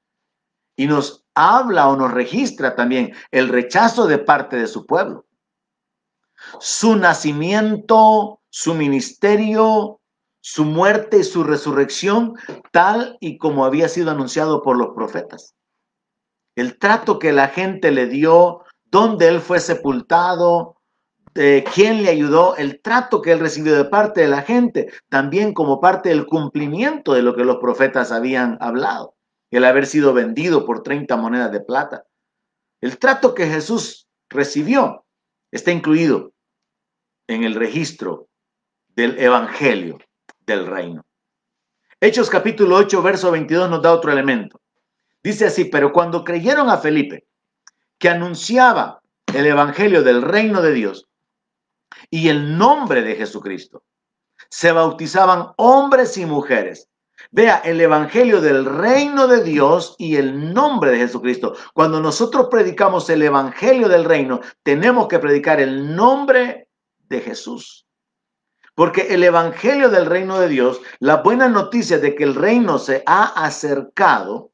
Y 0.75 0.87
nos 0.87 1.25
habla 1.35 1.89
o 1.89 1.95
nos 1.95 2.11
registra 2.11 2.75
también 2.75 3.13
el 3.31 3.49
rechazo 3.49 4.07
de 4.07 4.17
parte 4.17 4.57
de 4.57 4.67
su 4.67 4.85
pueblo. 4.85 5.25
Su 6.59 6.95
nacimiento, 6.95 8.41
su 8.49 8.73
ministerio, 8.73 9.99
su 10.41 10.65
muerte 10.65 11.19
y 11.19 11.23
su 11.23 11.43
resurrección, 11.43 12.35
tal 12.71 13.17
y 13.19 13.37
como 13.37 13.63
había 13.63 13.87
sido 13.87 14.11
anunciado 14.11 14.63
por 14.63 14.77
los 14.77 14.95
profetas 14.95 15.55
el 16.55 16.77
trato 16.77 17.19
que 17.19 17.31
la 17.31 17.47
gente 17.47 17.91
le 17.91 18.07
dio, 18.07 18.63
dónde 18.85 19.27
él 19.27 19.39
fue 19.39 19.59
sepultado, 19.59 20.77
de 21.33 21.63
quién 21.73 22.03
le 22.03 22.09
ayudó, 22.09 22.55
el 22.57 22.81
trato 22.81 23.21
que 23.21 23.31
él 23.31 23.39
recibió 23.39 23.75
de 23.75 23.85
parte 23.85 24.21
de 24.21 24.27
la 24.27 24.41
gente, 24.41 24.91
también 25.07 25.53
como 25.53 25.79
parte 25.79 26.09
del 26.09 26.25
cumplimiento 26.25 27.13
de 27.13 27.21
lo 27.21 27.35
que 27.35 27.45
los 27.45 27.57
profetas 27.57 28.11
habían 28.11 28.57
hablado, 28.59 29.15
el 29.51 29.65
haber 29.65 29.85
sido 29.85 30.13
vendido 30.13 30.65
por 30.65 30.81
30 30.81 31.15
monedas 31.17 31.51
de 31.51 31.59
plata. 31.59 32.05
El 32.79 32.97
trato 32.97 33.35
que 33.35 33.47
Jesús 33.47 34.07
recibió 34.29 35.05
está 35.51 35.71
incluido 35.71 36.33
en 37.27 37.43
el 37.43 37.55
registro 37.55 38.29
del 38.87 39.19
Evangelio 39.19 39.99
del 40.39 40.65
Reino. 40.65 41.05
Hechos 41.99 42.29
capítulo 42.29 42.77
8, 42.77 43.01
verso 43.03 43.29
22 43.31 43.69
nos 43.69 43.81
da 43.81 43.93
otro 43.93 44.11
elemento. 44.11 44.59
Dice 45.21 45.45
así, 45.45 45.65
pero 45.65 45.91
cuando 45.91 46.23
creyeron 46.23 46.69
a 46.69 46.77
Felipe, 46.77 47.27
que 47.99 48.09
anunciaba 48.09 49.01
el 49.35 49.45
Evangelio 49.45 50.01
del 50.01 50.21
reino 50.21 50.61
de 50.61 50.73
Dios 50.73 51.07
y 52.09 52.29
el 52.29 52.57
nombre 52.57 53.03
de 53.03 53.15
Jesucristo, 53.15 53.83
se 54.49 54.71
bautizaban 54.71 55.49
hombres 55.57 56.17
y 56.17 56.25
mujeres. 56.25 56.89
Vea, 57.33 57.61
el 57.63 57.79
Evangelio 57.79 58.41
del 58.41 58.65
reino 58.65 59.25
de 59.25 59.41
Dios 59.41 59.95
y 59.97 60.17
el 60.17 60.53
nombre 60.53 60.91
de 60.91 60.97
Jesucristo. 60.97 61.55
Cuando 61.73 62.01
nosotros 62.01 62.47
predicamos 62.51 63.09
el 63.09 63.21
Evangelio 63.21 63.87
del 63.87 64.03
reino, 64.03 64.41
tenemos 64.63 65.07
que 65.07 65.17
predicar 65.17 65.61
el 65.61 65.95
nombre 65.95 66.67
de 67.07 67.21
Jesús. 67.21 67.87
Porque 68.75 69.13
el 69.13 69.23
Evangelio 69.23 69.89
del 69.89 70.07
reino 70.07 70.41
de 70.41 70.49
Dios, 70.49 70.81
la 70.99 71.17
buena 71.21 71.47
noticia 71.47 71.99
de 71.99 72.15
que 72.15 72.25
el 72.25 72.35
reino 72.35 72.77
se 72.77 73.01
ha 73.05 73.45
acercado, 73.45 74.51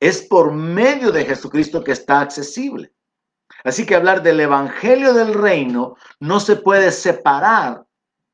es 0.00 0.22
por 0.22 0.54
medio 0.54 1.12
de 1.12 1.26
Jesucristo 1.26 1.84
que 1.84 1.92
está 1.92 2.20
accesible. 2.20 2.94
Así 3.62 3.84
que 3.84 3.94
hablar 3.94 4.22
del 4.22 4.40
Evangelio 4.40 5.12
del 5.12 5.34
Reino 5.34 5.96
no 6.18 6.40
se 6.40 6.56
puede 6.56 6.92
separar 6.92 7.84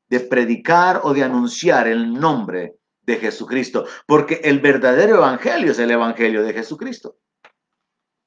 de 0.07 0.21
predicar 0.21 1.01
o 1.03 1.13
de 1.13 1.25
anunciar 1.25 1.85
el 1.87 2.13
nombre 2.13 2.76
de 3.07 3.15
Jesucristo, 3.15 3.85
porque 4.05 4.41
el 4.43 4.59
verdadero 4.59 5.15
Evangelio 5.15 5.71
es 5.71 5.79
el 5.79 5.89
Evangelio 5.89 6.43
de 6.43 6.53
Jesucristo. 6.53 7.17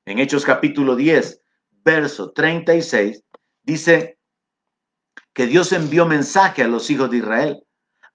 En 0.07 0.19
Hechos 0.19 0.45
capítulo 0.45 0.97
10, 0.97 1.43
verso 1.85 2.33
36, 2.33 3.23
dice 3.63 4.19
que 5.35 5.47
Dios 5.47 5.73
envió 5.73 6.07
mensaje 6.07 6.63
a 6.63 6.69
los 6.69 6.91
hijos 6.91 7.11
de 7.11 7.19
Israel, 7.19 7.63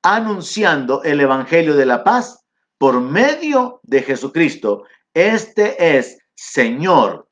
anunciando 0.01 1.03
el 1.03 1.21
Evangelio 1.21 1.75
de 1.75 1.85
la 1.85 2.03
paz 2.03 2.43
por 2.79 2.99
medio 2.99 3.79
de 3.83 4.01
Jesucristo, 4.01 4.83
este 5.13 5.97
es 5.97 6.17
Señor 6.33 7.29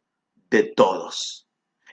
de 0.52 0.64
todos. 0.76 1.48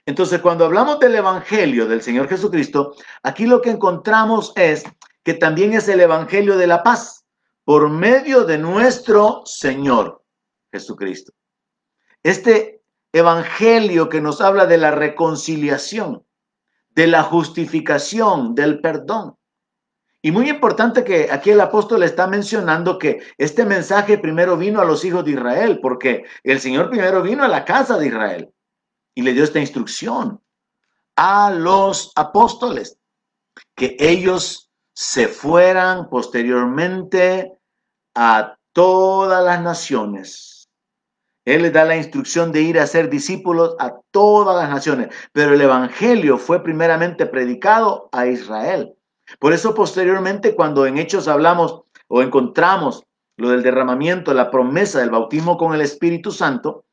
Entonces, 0.05 0.41
cuando 0.41 0.65
hablamos 0.65 0.99
del 0.99 1.15
Evangelio 1.15 1.87
del 1.87 2.01
Señor 2.01 2.29
Jesucristo, 2.29 2.95
aquí 3.23 3.47
lo 3.47 3.61
que 3.61 3.71
encontramos 3.71 4.53
es 4.55 4.83
que 5.23 5.33
también 5.33 5.73
es 5.73 5.87
el 5.87 6.01
Evangelio 6.01 6.57
de 6.57 6.67
la 6.67 6.83
paz 6.83 7.20
por 7.63 7.89
medio 7.89 8.45
de 8.45 8.57
nuestro 8.57 9.43
Señor 9.45 10.23
Jesucristo. 10.71 11.33
Este 12.23 12.81
Evangelio 13.13 14.07
que 14.07 14.21
nos 14.21 14.39
habla 14.39 14.65
de 14.65 14.77
la 14.77 14.91
reconciliación, 14.91 16.25
de 16.91 17.07
la 17.07 17.23
justificación, 17.23 18.55
del 18.55 18.79
perdón. 18.79 19.35
Y 20.21 20.31
muy 20.31 20.49
importante 20.49 21.03
que 21.03 21.29
aquí 21.31 21.49
el 21.49 21.59
apóstol 21.59 22.03
está 22.03 22.27
mencionando 22.27 22.97
que 22.97 23.21
este 23.37 23.65
mensaje 23.65 24.17
primero 24.17 24.55
vino 24.55 24.79
a 24.79 24.85
los 24.85 25.03
hijos 25.03 25.25
de 25.25 25.31
Israel, 25.31 25.79
porque 25.81 26.23
el 26.43 26.59
Señor 26.59 26.89
primero 26.89 27.21
vino 27.21 27.43
a 27.43 27.49
la 27.49 27.65
casa 27.65 27.97
de 27.97 28.07
Israel 28.07 28.49
y 29.13 29.23
le 29.23 29.33
dio 29.33 29.43
esta 29.43 29.59
instrucción 29.59 30.41
a 31.17 31.51
los 31.51 32.13
apóstoles, 32.15 32.97
que 33.75 33.97
ellos 33.99 34.70
se 34.93 35.27
fueran 35.27 36.09
posteriormente 36.09 37.53
a 38.15 38.55
todas 38.73 39.43
las 39.43 39.61
naciones. 39.61 40.69
Él 41.45 41.63
les 41.63 41.73
da 41.73 41.85
la 41.85 41.97
instrucción 41.97 42.51
de 42.51 42.61
ir 42.61 42.79
a 42.79 42.85
ser 42.85 43.09
discípulos 43.09 43.75
a 43.79 43.95
todas 44.11 44.55
las 44.55 44.69
naciones, 44.69 45.09
pero 45.31 45.53
el 45.53 45.61
Evangelio 45.61 46.37
fue 46.37 46.61
primeramente 46.61 47.25
predicado 47.25 48.09
a 48.11 48.27
Israel. 48.27 48.93
Por 49.39 49.53
eso 49.53 49.73
posteriormente 49.73 50.55
cuando 50.55 50.85
en 50.85 50.97
Hechos 50.97 51.27
hablamos 51.27 51.81
o 52.07 52.21
encontramos 52.21 53.03
lo 53.37 53.49
del 53.49 53.63
derramamiento, 53.63 54.33
la 54.33 54.51
promesa 54.51 54.99
del 54.99 55.09
bautismo 55.09 55.57
con 55.57 55.73
el 55.73 55.81
Espíritu 55.81 56.31
Santo, 56.31 56.85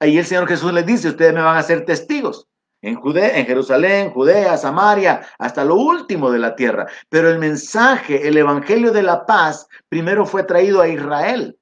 ahí 0.00 0.18
el 0.18 0.26
Señor 0.26 0.46
Jesús 0.48 0.72
les 0.72 0.84
dice, 0.84 1.08
ustedes 1.08 1.32
me 1.32 1.40
van 1.40 1.56
a 1.56 1.62
ser 1.62 1.86
testigos 1.86 2.46
en 2.82 2.94
Judea, 2.96 3.38
en 3.38 3.46
Jerusalén, 3.46 4.12
Judea, 4.12 4.56
Samaria, 4.56 5.26
hasta 5.38 5.64
lo 5.64 5.76
último 5.76 6.30
de 6.30 6.38
la 6.38 6.54
tierra. 6.54 6.86
Pero 7.08 7.28
el 7.28 7.38
mensaje, 7.38 8.28
el 8.28 8.36
evangelio 8.36 8.92
de 8.92 9.02
la 9.02 9.26
paz, 9.26 9.66
primero 9.88 10.24
fue 10.24 10.44
traído 10.44 10.80
a 10.80 10.88
Israel, 10.88 11.58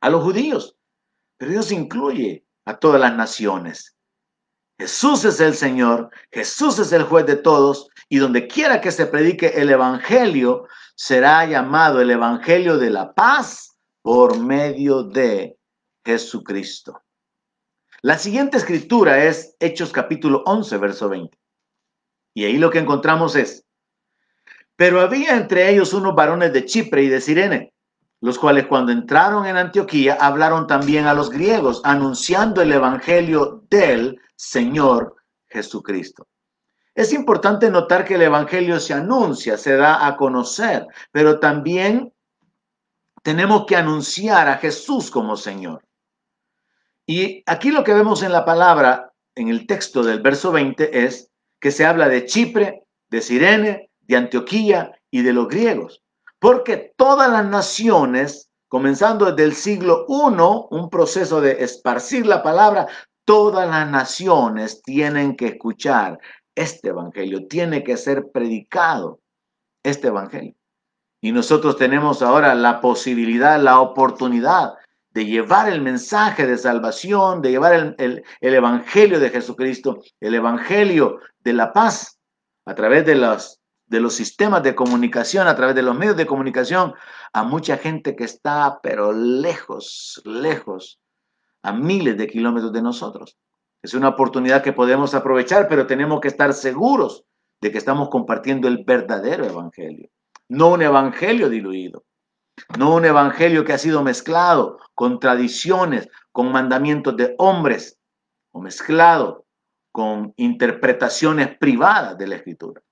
a 0.00 0.10
los 0.10 0.22
judíos. 0.22 0.76
Pero 1.38 1.52
Dios 1.52 1.72
incluye 1.72 2.44
a 2.64 2.76
todas 2.76 3.00
las 3.00 3.14
naciones. 3.14 3.96
Jesús 4.78 5.24
es 5.24 5.40
el 5.40 5.54
Señor, 5.54 6.10
Jesús 6.30 6.78
es 6.78 6.92
el 6.92 7.04
juez 7.04 7.26
de 7.26 7.36
todos, 7.36 7.88
y 8.08 8.18
donde 8.18 8.46
quiera 8.48 8.80
que 8.80 8.90
se 8.90 9.06
predique 9.06 9.48
el 9.48 9.70
Evangelio, 9.70 10.66
será 10.94 11.46
llamado 11.46 12.00
el 12.00 12.10
Evangelio 12.10 12.78
de 12.78 12.90
la 12.90 13.12
paz 13.12 13.76
por 14.02 14.38
medio 14.38 15.04
de 15.04 15.56
Jesucristo. 16.04 17.00
La 18.04 18.18
siguiente 18.18 18.56
escritura 18.56 19.22
es 19.26 19.54
Hechos 19.60 19.92
capítulo 19.92 20.42
11, 20.44 20.76
verso 20.78 21.08
20. 21.08 21.38
Y 22.34 22.44
ahí 22.44 22.58
lo 22.58 22.68
que 22.68 22.80
encontramos 22.80 23.36
es, 23.36 23.64
pero 24.74 25.00
había 25.00 25.36
entre 25.36 25.70
ellos 25.70 25.92
unos 25.94 26.12
varones 26.12 26.52
de 26.52 26.64
Chipre 26.64 27.04
y 27.04 27.08
de 27.08 27.20
Sirene, 27.20 27.74
los 28.20 28.40
cuales 28.40 28.66
cuando 28.66 28.90
entraron 28.90 29.46
en 29.46 29.56
Antioquía 29.56 30.18
hablaron 30.20 30.66
también 30.66 31.06
a 31.06 31.14
los 31.14 31.30
griegos, 31.30 31.80
anunciando 31.84 32.60
el 32.60 32.72
Evangelio 32.72 33.62
del 33.70 34.20
Señor 34.34 35.14
Jesucristo. 35.46 36.26
Es 36.96 37.12
importante 37.12 37.70
notar 37.70 38.04
que 38.04 38.16
el 38.16 38.22
Evangelio 38.22 38.80
se 38.80 38.94
anuncia, 38.94 39.56
se 39.56 39.76
da 39.76 40.08
a 40.08 40.16
conocer, 40.16 40.88
pero 41.12 41.38
también 41.38 42.12
tenemos 43.22 43.64
que 43.64 43.76
anunciar 43.76 44.48
a 44.48 44.58
Jesús 44.58 45.08
como 45.08 45.36
Señor. 45.36 45.84
Y 47.06 47.42
aquí 47.46 47.70
lo 47.70 47.84
que 47.84 47.94
vemos 47.94 48.22
en 48.22 48.32
la 48.32 48.44
palabra, 48.44 49.12
en 49.34 49.48
el 49.48 49.66
texto 49.66 50.02
del 50.02 50.20
verso 50.20 50.52
20, 50.52 51.04
es 51.04 51.30
que 51.60 51.70
se 51.70 51.84
habla 51.84 52.08
de 52.08 52.26
Chipre, 52.26 52.84
de 53.10 53.20
Sirene, 53.20 53.90
de 54.00 54.16
Antioquía 54.16 54.92
y 55.10 55.22
de 55.22 55.32
los 55.32 55.48
griegos. 55.48 56.02
Porque 56.38 56.92
todas 56.96 57.30
las 57.30 57.46
naciones, 57.46 58.50
comenzando 58.68 59.26
desde 59.26 59.44
el 59.44 59.54
siglo 59.54 60.06
I, 60.08 60.74
un 60.74 60.90
proceso 60.90 61.40
de 61.40 61.62
esparcir 61.62 62.26
la 62.26 62.42
palabra, 62.42 62.88
Todas 63.24 63.68
las 63.68 63.88
naciones 63.88 64.82
tienen 64.82 65.36
que 65.36 65.46
escuchar 65.46 66.18
este 66.56 66.88
evangelio, 66.88 67.46
tiene 67.46 67.84
que 67.84 67.96
ser 67.96 68.30
predicado 68.32 69.20
este 69.84 70.08
evangelio. 70.08 70.54
Y 71.20 71.30
nosotros 71.30 71.76
tenemos 71.76 72.20
ahora 72.20 72.54
la 72.54 72.80
posibilidad, 72.80 73.60
la 73.60 73.80
oportunidad 73.80 74.74
de 75.14 75.26
llevar 75.26 75.68
el 75.68 75.82
mensaje 75.82 76.46
de 76.46 76.56
salvación, 76.56 77.42
de 77.42 77.50
llevar 77.50 77.94
el, 77.98 78.24
evangelio 78.40 79.20
de 79.20 79.30
Jesucristo, 79.30 80.00
el 80.20 80.34
evangelio 80.34 81.18
de 81.40 81.52
la 81.52 81.72
paz 81.72 82.18
a 82.64 82.74
través 82.74 83.04
de 83.04 83.16
los, 83.16 83.60
de 83.86 84.00
los 84.00 84.14
sistemas 84.14 84.62
de 84.62 84.74
comunicación, 84.74 85.48
a 85.48 85.56
través 85.56 85.74
de 85.74 85.82
los 85.82 85.96
medios 85.96 86.16
de 86.16 86.26
comunicación, 86.26 86.94
a 87.32 87.44
mucha 87.44 87.76
gente 87.76 88.16
que 88.16 88.24
está, 88.24 88.80
pero 88.82 89.12
lejos, 89.12 90.22
lejos 90.24 90.98
a 91.62 91.72
miles 91.72 92.16
de 92.16 92.26
kilómetros 92.26 92.72
de 92.72 92.82
nosotros. 92.82 93.36
Es 93.82 93.94
una 93.94 94.08
oportunidad 94.08 94.62
que 94.62 94.72
podemos 94.72 95.14
aprovechar, 95.14 95.68
pero 95.68 95.86
tenemos 95.86 96.20
que 96.20 96.28
estar 96.28 96.54
seguros 96.54 97.24
de 97.60 97.70
que 97.70 97.78
estamos 97.78 98.08
compartiendo 98.08 98.66
el 98.68 98.84
verdadero 98.84 99.44
evangelio. 99.44 100.08
no 100.48 100.72
un 100.72 100.82
evangelio 100.82 101.48
diluido, 101.48 102.04
no 102.78 102.94
un 102.94 103.04
evangelio 103.04 103.64
que 103.64 103.72
ha 103.72 103.78
sido 103.78 104.02
mezclado 104.02 104.78
con 104.94 105.20
tradiciones, 105.20 106.08
con 106.30 106.52
mandamientos 106.52 107.16
de 107.16 107.34
hombres, 107.38 107.98
o 108.52 108.60
mezclado 108.60 109.46
con 109.90 110.32
interpretaciones 110.36 111.56
privadas 111.58 112.16
de 112.18 112.26
la 112.26 112.36
escritura. 112.36 112.82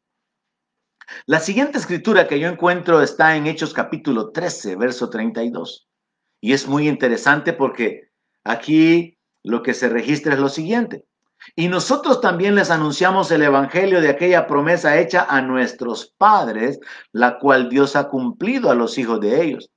La 1.27 1.41
siguiente 1.41 1.79
escritura 1.79 2.29
que 2.29 2.39
yo 2.39 2.49
encuentro 2.49 3.03
está 3.03 3.37
en 3.37 3.47
Hechos 3.47 3.75
capítulo 3.75 4.31
13, 4.31 4.77
verso 4.77 5.11
32. 5.11 5.89
Y 6.41 6.53
es 6.53 6.67
muy 6.67 6.89
interesante 6.89 7.53
porque 7.53 8.11
aquí 8.45 9.19
lo 9.43 9.63
que 9.63 9.75
se 9.75 9.89
registra 9.89 10.35
es 10.35 10.41
lo 10.41 10.49
siguiente. 10.49 11.05
Y 11.57 11.69
nosotros 11.69 12.21
también 12.21 12.55
les 12.55 12.71
anunciamos 12.71 13.31
el 13.31 13.43
Evangelio 13.43 14.01
de 14.01 14.11
aquella 14.11 14.47
promesa 14.47 14.99
hecha 14.99 15.27
a 15.29 15.41
nuestros 15.41 16.15
padres, 16.19 16.79
la 17.13 17.39
cual 17.39 17.69
Dios 17.69 17.97
ha 17.97 18.09
cumplido 18.09 18.71
a 18.71 18.75
los 18.75 18.99
hijos 18.99 19.21
de 19.21 19.43
ellos, 19.43 19.71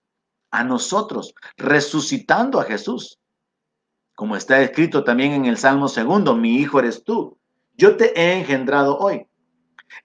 a 0.51 0.63
nosotros, 0.63 1.33
resucitando 1.57 2.59
a 2.59 2.65
Jesús. 2.65 3.19
Como 4.15 4.35
está 4.35 4.61
escrito 4.61 5.03
también 5.03 5.33
en 5.33 5.45
el 5.45 5.57
Salmo 5.57 5.87
segundo, 5.87 6.35
mi 6.35 6.57
hijo 6.57 6.79
eres 6.79 7.03
tú, 7.03 7.37
yo 7.75 7.97
te 7.97 8.19
he 8.19 8.37
engendrado 8.37 8.97
hoy. 8.99 9.25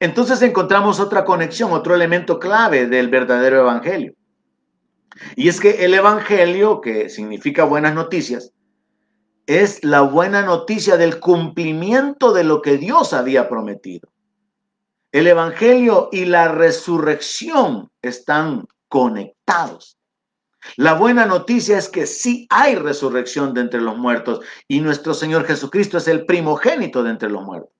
Entonces 0.00 0.40
encontramos 0.42 1.00
otra 1.00 1.24
conexión, 1.24 1.72
otro 1.72 1.94
elemento 1.94 2.38
clave 2.38 2.86
del 2.86 3.08
verdadero 3.08 3.60
Evangelio. 3.60 4.14
Y 5.34 5.48
es 5.48 5.60
que 5.60 5.84
el 5.84 5.94
Evangelio, 5.94 6.80
que 6.80 7.08
significa 7.08 7.64
buenas 7.64 7.94
noticias, 7.94 8.52
es 9.48 9.82
la 9.82 10.02
buena 10.02 10.42
noticia 10.42 10.98
del 10.98 11.20
cumplimiento 11.20 12.34
de 12.34 12.44
lo 12.44 12.60
que 12.60 12.76
Dios 12.76 13.14
había 13.14 13.48
prometido. 13.48 14.10
El 15.10 15.26
Evangelio 15.26 16.10
y 16.12 16.26
la 16.26 16.48
resurrección 16.48 17.90
están 18.02 18.68
conectados. 18.88 19.96
La 20.76 20.92
buena 20.92 21.24
noticia 21.24 21.78
es 21.78 21.88
que 21.88 22.06
sí 22.06 22.46
hay 22.50 22.74
resurrección 22.74 23.54
de 23.54 23.62
entre 23.62 23.80
los 23.80 23.96
muertos 23.96 24.44
y 24.68 24.80
nuestro 24.80 25.14
Señor 25.14 25.46
Jesucristo 25.46 25.96
es 25.96 26.08
el 26.08 26.26
primogénito 26.26 27.02
de 27.02 27.10
entre 27.10 27.30
los 27.30 27.42
muertos. 27.42 27.72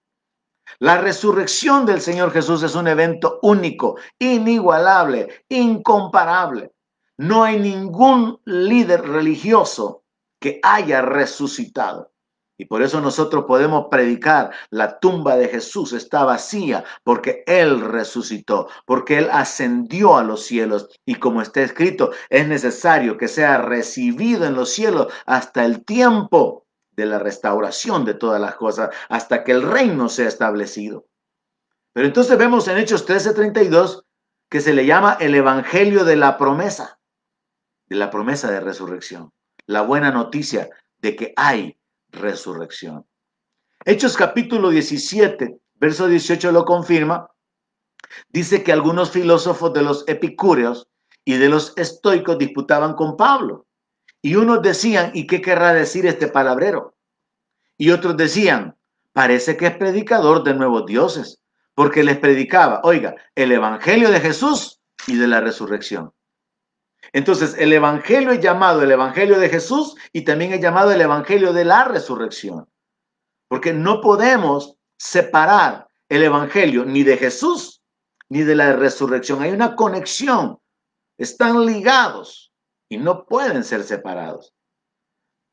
La 0.79 0.97
resurrección 0.97 1.85
del 1.85 2.01
Señor 2.01 2.33
Jesús 2.33 2.63
es 2.63 2.75
un 2.77 2.89
evento 2.89 3.41
único, 3.43 3.99
inigualable, 4.19 5.45
incomparable. 5.51 6.73
No 7.19 7.45
hay 7.45 7.59
ningún 7.59 8.41
líder 8.47 9.03
religioso 9.07 10.05
que 10.39 10.61
haya 10.63 11.03
resucitado. 11.03 12.13
Y 12.61 12.65
por 12.65 12.83
eso 12.83 13.01
nosotros 13.01 13.45
podemos 13.47 13.87
predicar, 13.89 14.51
la 14.71 14.99
tumba 14.99 15.37
de 15.37 15.47
Jesús 15.47 15.93
está 15.93 16.25
vacía 16.25 16.85
porque 17.05 17.45
Él 17.47 17.81
resucitó, 17.81 18.69
porque 18.85 19.19
Él 19.19 19.29
ascendió 19.31 20.17
a 20.17 20.25
los 20.25 20.45
cielos. 20.45 20.89
Y 21.07 21.15
como 21.15 21.41
está 21.41 21.63
escrito, 21.63 22.11
es 22.29 22.49
necesario 22.49 23.17
que 23.17 23.29
sea 23.29 23.59
recibido 23.59 24.45
en 24.45 24.55
los 24.55 24.71
cielos 24.71 25.13
hasta 25.25 25.65
el 25.65 25.85
tiempo 25.85 26.67
de 26.91 27.07
la 27.07 27.21
restauración 27.21 28.05
de 28.05 28.15
todas 28.15 28.41
las 28.41 28.57
cosas, 28.57 28.91
hasta 29.09 29.45
que 29.45 29.53
el 29.53 29.63
reino 29.63 30.09
sea 30.09 30.27
establecido. 30.27 31.07
Pero 31.93 32.09
entonces 32.09 32.37
vemos 32.37 32.67
en 32.67 32.79
Hechos 32.79 33.07
13:32 33.07 34.03
que 34.51 34.61
se 34.61 34.75
le 34.75 34.85
llama 34.85 35.17
el 35.21 35.37
Evangelio 35.37 36.05
de 36.05 36.17
la 36.17 36.37
promesa, 36.37 36.99
de 37.87 37.97
la 37.97 38.11
promesa 38.11 38.51
de 38.51 38.59
resurrección 38.59 39.31
la 39.69 39.83
buena 39.83 40.11
noticia 40.11 40.71
de 40.99 41.15
que 41.15 41.33
hay 41.37 41.79
resurrección. 42.11 43.07
Hechos 43.85 44.17
capítulo 44.17 44.71
17, 44.71 45.59
verso 45.75 46.09
18 46.09 46.51
lo 46.53 46.65
confirma. 46.65 47.31
Dice 48.31 48.65
que 48.65 48.73
algunos 48.73 49.11
filósofos 49.11 49.73
de 49.75 49.83
los 49.83 50.05
epicúreos 50.09 50.89
y 51.25 51.37
de 51.37 51.51
los 51.51 51.75
estoicos 51.77 52.39
disputaban 52.39 52.95
con 52.95 53.17
Pablo. 53.17 53.67
Y 54.23 54.37
unos 54.37 54.63
decían, 54.63 55.11
¿y 55.15 55.27
qué 55.27 55.43
querrá 55.43 55.75
decir 55.75 56.07
este 56.07 56.29
palabrero? 56.29 56.97
Y 57.77 57.91
otros 57.91 58.17
decían, 58.17 58.75
parece 59.13 59.59
que 59.59 59.67
es 59.67 59.77
predicador 59.77 60.45
de 60.45 60.55
nuevos 60.55 60.87
dioses, 60.87 61.43
porque 61.75 62.03
les 62.03 62.17
predicaba, 62.17 62.81
oiga, 62.85 63.17
el 63.35 63.53
Evangelio 63.53 64.11
de 64.11 64.21
Jesús 64.21 64.81
y 65.07 65.17
de 65.17 65.29
la 65.29 65.43
resurrección. 65.43 66.13
Entonces, 67.13 67.55
el 67.59 67.73
Evangelio 67.73 68.33
es 68.33 68.41
llamado 68.41 68.83
el 68.83 68.91
Evangelio 68.91 69.39
de 69.39 69.49
Jesús 69.49 69.97
y 70.13 70.23
también 70.23 70.53
es 70.53 70.61
llamado 70.61 70.93
el 70.93 71.01
Evangelio 71.01 71.53
de 71.53 71.65
la 71.65 71.85
resurrección. 71.85 72.69
Porque 73.49 73.73
no 73.73 74.01
podemos 74.01 74.77
separar 74.99 75.89
el 76.09 76.23
Evangelio 76.23 76.85
ni 76.85 77.03
de 77.03 77.17
Jesús 77.17 77.83
ni 78.29 78.43
de 78.43 78.55
la 78.55 78.75
resurrección. 78.75 79.43
Hay 79.43 79.53
una 79.53 79.75
conexión. 79.75 80.59
Están 81.17 81.65
ligados 81.65 82.53
y 82.89 82.99
no 82.99 83.25
pueden 83.25 83.65
ser 83.65 83.83
separados. 83.83 84.55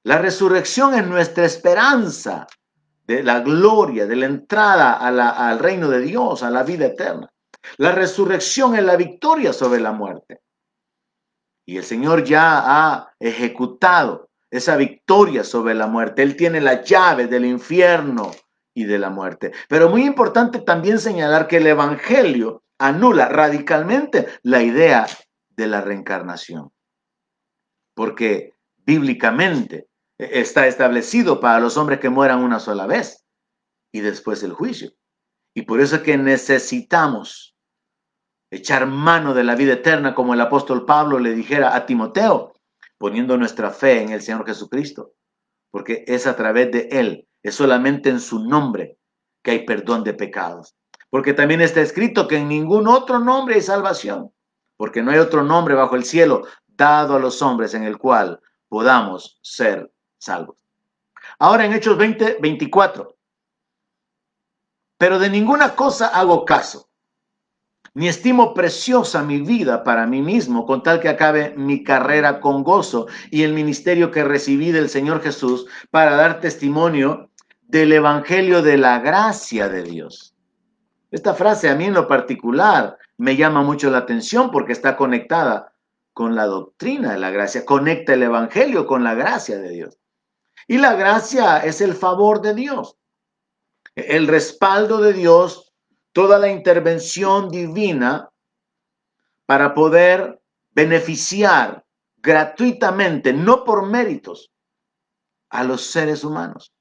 La 0.04 0.20
resurrección 0.20 0.94
es 0.94 1.08
nuestra 1.08 1.46
esperanza 1.46 2.48
de 3.08 3.24
la 3.24 3.40
gloria, 3.40 4.06
de 4.06 4.16
la 4.16 4.26
entrada 4.26 4.94
al 4.94 5.60
reino 5.60 5.90
de 5.90 6.02
Dios, 6.02 6.44
a 6.44 6.50
la 6.50 6.64
vida 6.64 6.88
eterna. 6.88 7.32
La 7.78 7.92
resurrección 7.92 8.76
es 8.76 8.84
la 8.84 8.96
victoria 8.96 9.54
sobre 9.54 9.80
la 9.80 9.92
muerte. 9.92 10.42
Y 11.66 11.78
el 11.78 11.84
Señor 11.84 12.24
ya 12.24 12.62
ha 12.64 13.14
ejecutado 13.20 14.30
esa 14.52 14.78
victoria 14.78 15.44
sobre 15.44 15.74
la 15.74 15.88
muerte. 15.88 16.24
Él 16.24 16.36
tiene 16.36 16.62
la 16.62 16.84
llave 16.84 17.28
del 17.28 17.46
infierno 17.46 18.32
y 18.74 18.86
de 18.86 19.00
la 19.00 19.10
muerte. 19.10 19.52
Pero 19.68 19.90
muy 19.90 20.06
importante 20.06 20.60
también 20.60 21.00
señalar 21.00 21.48
que 21.48 21.58
el 21.58 21.68
Evangelio 21.68 22.64
anula 22.78 23.30
radicalmente 23.30 24.28
la 24.44 24.62
idea 24.62 25.08
de 25.50 25.68
la 25.68 25.82
reencarnación. 25.82 26.72
Porque 27.96 28.54
bíblicamente 28.78 29.88
está 30.18 30.68
establecido 30.68 31.40
para 31.40 31.60
los 31.60 31.78
hombres 31.78 32.00
que 32.00 32.10
mueran 32.10 32.44
una 32.44 32.60
sola 32.60 32.86
vez 32.86 33.26
y 33.92 34.02
después 34.02 34.44
el 34.44 34.54
juicio. 34.54 34.92
Y 35.54 35.64
por 35.64 35.80
eso 35.80 35.98
es 35.98 36.02
que 36.04 36.18
necesitamos 36.18 37.55
echar 38.56 38.86
mano 38.86 39.34
de 39.34 39.44
la 39.44 39.56
vida 39.56 39.74
eterna, 39.74 40.16
como 40.16 40.34
el 40.34 40.42
apóstol 40.42 40.86
Pablo 40.86 41.20
le 41.20 41.34
dijera 41.34 41.76
a 41.76 41.86
Timoteo, 41.86 42.54
poniendo 42.98 43.38
nuestra 43.38 43.72
fe 43.72 44.02
en 44.02 44.10
el 44.10 44.22
Señor 44.22 44.46
Jesucristo, 44.46 45.14
porque 45.72 46.04
es 46.08 46.28
a 46.28 46.36
través 46.36 46.72
de 46.72 46.88
Él, 46.92 47.28
es 47.44 47.56
solamente 47.56 48.10
en 48.10 48.20
su 48.20 48.40
nombre 48.40 48.98
que 49.44 49.52
hay 49.52 49.66
perdón 49.66 50.04
de 50.04 50.14
pecados. 50.14 50.76
Porque 51.10 51.34
también 51.34 51.62
está 51.62 51.82
escrito 51.82 52.28
que 52.28 52.38
en 52.38 52.48
ningún 52.48 52.88
otro 52.88 53.20
nombre 53.20 53.56
hay 53.56 53.62
salvación, 53.62 54.32
porque 54.78 55.02
no 55.02 55.12
hay 55.12 55.20
otro 55.20 55.44
nombre 55.44 55.76
bajo 55.76 55.96
el 55.96 56.04
cielo 56.04 56.44
dado 56.68 57.16
a 57.16 57.20
los 57.20 57.42
hombres 57.42 57.74
en 57.74 57.84
el 57.84 57.98
cual 57.98 58.40
podamos 58.68 59.40
ser 59.42 59.92
salvos. 60.18 60.58
Ahora 61.40 61.66
en 61.66 61.74
Hechos 61.74 61.98
20, 61.98 62.38
24. 62.42 63.16
Pero 64.98 65.20
de 65.20 65.30
ninguna 65.30 65.76
cosa 65.76 66.08
hago 66.08 66.46
caso 66.46 66.85
ni 67.96 68.10
estimo 68.10 68.54
preciosa 68.54 69.24
mi 69.24 69.40
vida 69.40 69.84
para 69.84 70.06
mí 70.06 70.22
mismo, 70.22 70.66
con 70.66 70.84
tal 70.84 71.00
que 71.00 71.08
acabe 71.08 71.54
mi 71.56 71.82
carrera 71.82 72.42
con 72.42 72.62
gozo 72.62 73.08
y 73.32 73.44
el 73.44 73.54
ministerio 73.54 74.12
que 74.12 74.26
recibí 74.26 74.72
del 74.72 74.90
Señor 74.90 75.24
Jesús 75.24 75.66
para 75.92 76.16
dar 76.18 76.42
testimonio 76.42 77.32
del 77.62 77.94
Evangelio 77.94 78.62
de 78.62 78.78
la 78.78 79.00
gracia 79.00 79.70
de 79.70 79.84
Dios. 79.84 80.36
Esta 81.10 81.34
frase 81.34 81.70
a 81.70 81.76
mí 81.76 81.86
en 81.86 81.94
lo 81.94 82.06
particular 82.06 82.98
me 83.18 83.38
llama 83.38 83.64
mucho 83.64 83.90
la 83.90 84.00
atención 84.00 84.52
porque 84.52 84.74
está 84.74 84.98
conectada 84.98 85.72
con 86.12 86.36
la 86.36 86.46
doctrina 86.46 87.14
de 87.14 87.20
la 87.20 87.32
gracia, 87.32 87.66
conecta 87.66 88.14
el 88.14 88.24
Evangelio 88.24 88.86
con 88.86 89.06
la 89.06 89.16
gracia 89.16 89.58
de 89.58 89.70
Dios. 89.70 89.98
Y 90.68 90.80
la 90.80 90.96
gracia 90.96 91.60
es 91.60 91.80
el 91.80 91.94
favor 91.94 92.42
de 92.42 92.56
Dios, 92.56 92.98
el 93.96 94.28
respaldo 94.28 95.00
de 95.00 95.14
Dios 95.14 95.65
toda 96.16 96.40
la 96.40 96.48
intervención 96.48 97.50
divina 97.50 98.30
para 99.46 99.74
poder 99.74 100.40
beneficiar 100.72 101.84
gratuitamente, 102.16 103.34
no 103.34 103.66
por 103.66 103.86
méritos, 103.86 104.50
a 105.50 105.66
los 105.66 105.82
seres 105.82 106.24
humanos, 106.24 106.72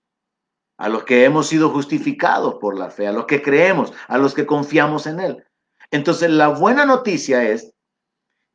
a 0.78 0.88
los 0.88 1.02
que 1.02 1.24
hemos 1.24 1.48
sido 1.48 1.70
justificados 1.70 2.58
por 2.60 2.78
la 2.78 2.90
fe, 2.90 3.08
a 3.08 3.12
los 3.12 3.26
que 3.26 3.42
creemos, 3.42 3.92
a 4.06 4.18
los 4.18 4.34
que 4.34 4.46
confiamos 4.46 5.08
en 5.08 5.18
Él. 5.18 5.44
Entonces, 5.90 6.30
la 6.30 6.48
buena 6.48 6.86
noticia 6.86 7.42
es 7.42 7.74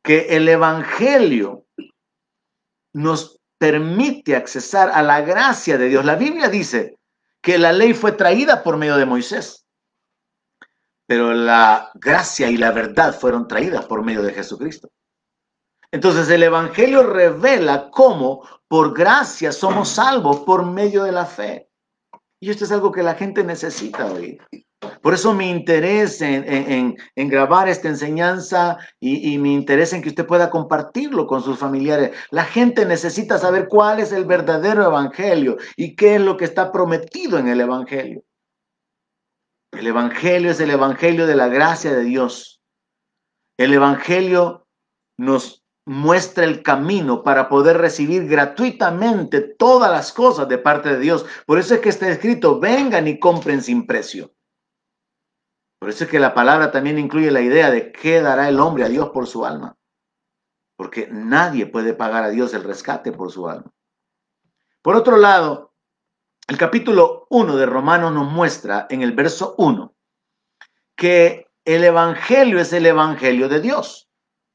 que 0.02 0.28
el 0.30 0.48
Evangelio 0.48 1.66
nos 2.94 3.38
permite 3.58 4.34
accesar 4.34 4.88
a 4.88 5.02
la 5.02 5.20
gracia 5.20 5.76
de 5.76 5.88
Dios. 5.88 6.06
La 6.06 6.16
Biblia 6.16 6.48
dice 6.48 6.98
que 7.42 7.58
la 7.58 7.72
ley 7.72 7.92
fue 7.92 8.12
traída 8.12 8.62
por 8.62 8.78
medio 8.78 8.96
de 8.96 9.04
Moisés 9.04 9.66
pero 11.10 11.34
la 11.34 11.90
gracia 11.94 12.48
y 12.48 12.56
la 12.56 12.70
verdad 12.70 13.12
fueron 13.12 13.48
traídas 13.48 13.84
por 13.86 14.04
medio 14.04 14.22
de 14.22 14.32
Jesucristo. 14.32 14.90
Entonces 15.90 16.30
el 16.30 16.44
Evangelio 16.44 17.02
revela 17.02 17.90
cómo 17.90 18.48
por 18.68 18.96
gracia 18.96 19.50
somos 19.50 19.88
salvos 19.88 20.42
por 20.46 20.64
medio 20.64 21.02
de 21.02 21.10
la 21.10 21.26
fe. 21.26 21.68
Y 22.38 22.50
esto 22.50 22.64
es 22.64 22.70
algo 22.70 22.92
que 22.92 23.02
la 23.02 23.14
gente 23.14 23.42
necesita 23.42 24.06
oír. 24.06 24.40
Por 25.02 25.12
eso 25.12 25.34
mi 25.34 25.50
interés 25.50 26.22
en, 26.22 26.94
grabar 27.16 27.68
esta 27.68 27.88
enseñanza 27.88 28.78
y, 29.00 29.34
y, 29.34 29.38
mi 29.38 29.52
interés 29.52 29.92
en 29.92 30.02
que 30.02 30.10
usted 30.10 30.28
pueda 30.28 30.48
compartirlo 30.48 31.26
con 31.26 31.42
sus 31.42 31.58
familiares. 31.58 32.12
La 32.30 32.44
gente 32.44 32.86
necesita 32.86 33.36
saber 33.36 33.66
cuál 33.66 33.98
es 33.98 34.12
el 34.12 34.26
verdadero 34.26 34.84
evangelio 34.84 35.56
y 35.76 35.96
qué 35.96 36.14
es 36.14 36.20
lo 36.20 36.36
que 36.36 36.44
está 36.44 36.70
prometido 36.70 37.36
en 37.36 37.48
el 37.48 37.62
evangelio. 37.62 38.22
El 39.72 39.86
evangelio 39.86 40.50
es 40.50 40.60
el 40.60 40.70
evangelio 40.70 41.26
de 41.26 41.36
la 41.36 41.48
gracia 41.48 41.92
de 41.92 42.02
Dios. 42.02 42.60
El 43.56 43.72
evangelio 43.72 44.66
nos 45.16 45.64
muestra 45.86 46.44
el 46.44 46.62
camino 46.62 47.22
para 47.22 47.48
poder 47.48 47.78
recibir 47.78 48.26
gratuitamente 48.26 49.40
todas 49.40 49.90
las 49.90 50.12
cosas 50.12 50.48
de 50.48 50.58
parte 50.58 50.90
de 50.90 50.98
Dios. 50.98 51.26
Por 51.46 51.58
eso 51.58 51.74
es 51.74 51.80
que 51.80 51.88
está 51.88 52.08
escrito, 52.08 52.60
vengan 52.60 53.06
y 53.08 53.18
compren 53.18 53.62
sin 53.62 53.86
precio. 53.86 54.32
Por 55.78 55.88
eso 55.88 56.04
es 56.04 56.10
que 56.10 56.20
la 56.20 56.34
palabra 56.34 56.70
también 56.70 56.98
incluye 56.98 57.30
la 57.30 57.40
idea 57.40 57.70
de 57.70 57.90
qué 57.90 58.20
dará 58.20 58.48
el 58.48 58.60
hombre 58.60 58.84
a 58.84 58.88
Dios 58.88 59.10
por 59.10 59.26
su 59.26 59.46
alma. 59.46 59.76
Porque 60.76 61.08
nadie 61.10 61.66
puede 61.66 61.94
pagar 61.94 62.24
a 62.24 62.30
Dios 62.30 62.52
el 62.54 62.64
rescate 62.64 63.12
por 63.12 63.32
su 63.32 63.48
alma. 63.48 63.70
Por 64.82 64.96
otro 64.96 65.16
lado, 65.16 65.69
el 66.50 66.58
capítulo 66.58 67.28
1 67.30 67.56
de 67.56 67.64
Romanos 67.64 68.12
nos 68.12 68.28
muestra 68.28 68.88
en 68.90 69.02
el 69.02 69.12
verso 69.12 69.54
1 69.56 69.94
que 70.96 71.46
el 71.64 71.84
Evangelio 71.84 72.58
es 72.58 72.72
el 72.72 72.86
Evangelio 72.86 73.48
de 73.48 73.60
Dios. 73.60 74.08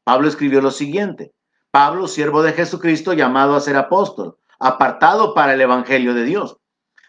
Pablo 0.04 0.28
escribió 0.28 0.60
lo 0.60 0.72
siguiente. 0.72 1.32
Pablo, 1.72 2.10
siervo 2.10 2.44
de 2.44 2.52
Jesucristo, 2.52 3.14
llamado 3.14 3.56
a 3.56 3.62
ser 3.62 3.78
apóstol, 3.78 4.36
apartado 4.60 5.34
para 5.34 5.54
el 5.54 5.62
Evangelio 5.62 6.14
de 6.14 6.26
Dios. 6.26 6.58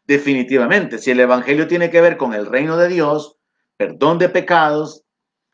Definitivamente, 0.06 0.98
si 0.98 1.10
el 1.10 1.18
Evangelio 1.18 1.66
tiene 1.66 1.90
que 1.90 2.00
ver 2.00 2.16
con 2.16 2.32
el 2.32 2.46
reino 2.46 2.76
de 2.76 2.86
Dios, 2.86 3.38
perdón 3.76 4.18
de 4.18 4.28
pecados, 4.28 5.02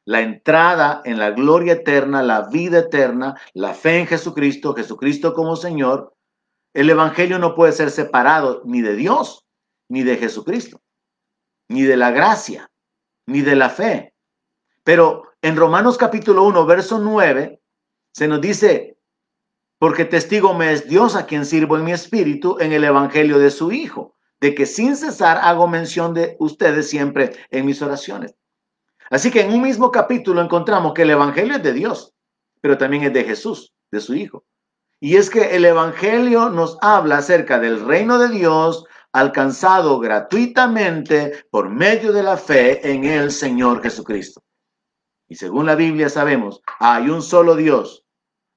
la 0.04 0.20
entrada 0.20 1.00
en 1.06 1.18
la 1.18 1.30
gloria 1.30 1.72
eterna, 1.72 2.22
la 2.22 2.50
vida 2.50 2.80
eterna, 2.80 3.40
la 3.54 3.72
fe 3.72 4.00
en 4.00 4.06
Jesucristo, 4.06 4.74
Jesucristo 4.74 5.32
como 5.32 5.56
Señor, 5.56 6.12
el 6.74 6.90
Evangelio 6.90 7.38
no 7.38 7.54
puede 7.54 7.72
ser 7.72 7.90
separado 7.90 8.62
ni 8.64 8.80
de 8.80 8.94
Dios, 8.94 9.46
ni 9.88 10.02
de 10.02 10.16
Jesucristo, 10.16 10.80
ni 11.68 11.82
de 11.82 11.96
la 11.96 12.10
gracia, 12.10 12.70
ni 13.26 13.42
de 13.42 13.56
la 13.56 13.68
fe. 13.68 14.14
Pero 14.84 15.24
en 15.42 15.56
Romanos 15.56 15.98
capítulo 15.98 16.44
1, 16.44 16.66
verso 16.66 16.98
9, 16.98 17.60
se 18.12 18.28
nos 18.28 18.40
dice, 18.40 18.96
porque 19.78 20.04
testigo 20.04 20.54
me 20.54 20.72
es 20.72 20.88
Dios 20.88 21.16
a 21.16 21.26
quien 21.26 21.44
sirvo 21.44 21.76
en 21.76 21.84
mi 21.84 21.92
espíritu 21.92 22.56
en 22.60 22.72
el 22.72 22.84
Evangelio 22.84 23.38
de 23.38 23.50
su 23.50 23.72
Hijo 23.72 24.16
de 24.42 24.56
que 24.56 24.66
sin 24.66 24.96
cesar 24.96 25.38
hago 25.40 25.68
mención 25.68 26.14
de 26.14 26.36
ustedes 26.40 26.90
siempre 26.90 27.32
en 27.50 27.64
mis 27.64 27.80
oraciones. 27.80 28.34
Así 29.08 29.30
que 29.30 29.42
en 29.42 29.52
un 29.52 29.62
mismo 29.62 29.92
capítulo 29.92 30.42
encontramos 30.42 30.94
que 30.94 31.02
el 31.02 31.10
Evangelio 31.10 31.54
es 31.54 31.62
de 31.62 31.72
Dios, 31.72 32.12
pero 32.60 32.76
también 32.76 33.04
es 33.04 33.12
de 33.12 33.22
Jesús, 33.22 33.72
de 33.92 34.00
su 34.00 34.14
Hijo. 34.14 34.44
Y 35.04 35.16
es 35.16 35.30
que 35.30 35.56
el 35.56 35.64
Evangelio 35.64 36.48
nos 36.48 36.78
habla 36.80 37.18
acerca 37.18 37.58
del 37.58 37.84
reino 37.84 38.20
de 38.20 38.28
Dios 38.28 38.84
alcanzado 39.10 39.98
gratuitamente 39.98 41.44
por 41.50 41.68
medio 41.68 42.12
de 42.12 42.22
la 42.22 42.36
fe 42.36 42.88
en 42.88 43.02
el 43.02 43.32
Señor 43.32 43.82
Jesucristo. 43.82 44.44
Y 45.28 45.34
según 45.34 45.66
la 45.66 45.74
Biblia 45.74 46.08
sabemos, 46.08 46.62
hay 46.78 47.10
un 47.10 47.20
solo 47.20 47.56
Dios, 47.56 48.04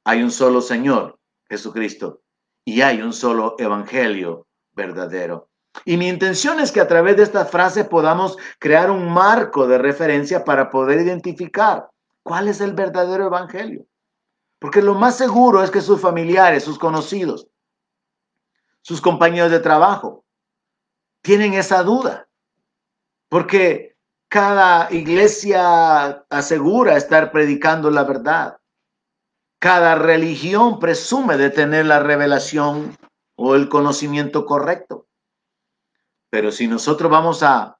hay 0.03 0.21
un 0.21 0.29
solo 0.29 0.61
Señor, 0.61 1.17
Jesucristo, 1.49 2.21
y 2.63 2.81
hay 2.81 3.01
un 3.01 3.11
solo 3.11 3.55
Evangelio 3.57 4.45
verdadero. 4.73 5.49
Y 5.83 5.97
mi 5.97 6.09
intención 6.09 6.59
es 6.59 6.71
que 6.71 6.79
a 6.79 6.87
través 6.87 7.17
de 7.17 7.23
esta 7.23 7.45
frase 7.45 7.85
podamos 7.85 8.37
crear 8.59 8.91
un 8.91 9.11
marco 9.11 9.65
de 9.65 9.79
referencia 9.79 10.45
para 10.45 10.69
poder 10.69 11.01
identificar 11.01 11.89
cuál 12.21 12.49
es 12.49 12.61
el 12.61 12.73
verdadero 12.73 13.25
evangelio. 13.25 13.87
Porque 14.65 14.81
lo 14.81 14.95
más 14.95 15.15
seguro 15.15 15.61
es 15.61 15.69
que 15.69 15.79
sus 15.79 16.01
familiares, 16.01 16.63
sus 16.63 16.79
conocidos, 16.79 17.47
sus 18.81 18.99
compañeros 18.99 19.51
de 19.51 19.59
trabajo, 19.59 20.25
tienen 21.21 21.53
esa 21.53 21.83
duda. 21.83 22.27
Porque 23.29 23.95
cada 24.27 24.91
iglesia 24.91 26.25
asegura 26.31 26.97
estar 26.97 27.31
predicando 27.31 27.91
la 27.91 28.05
verdad. 28.05 28.57
Cada 29.59 29.93
religión 29.93 30.79
presume 30.79 31.37
de 31.37 31.51
tener 31.51 31.85
la 31.85 31.99
revelación 31.99 32.97
o 33.35 33.53
el 33.53 33.69
conocimiento 33.69 34.47
correcto. 34.47 35.05
Pero 36.31 36.51
si 36.51 36.67
nosotros 36.67 37.11
vamos 37.11 37.43
a 37.43 37.77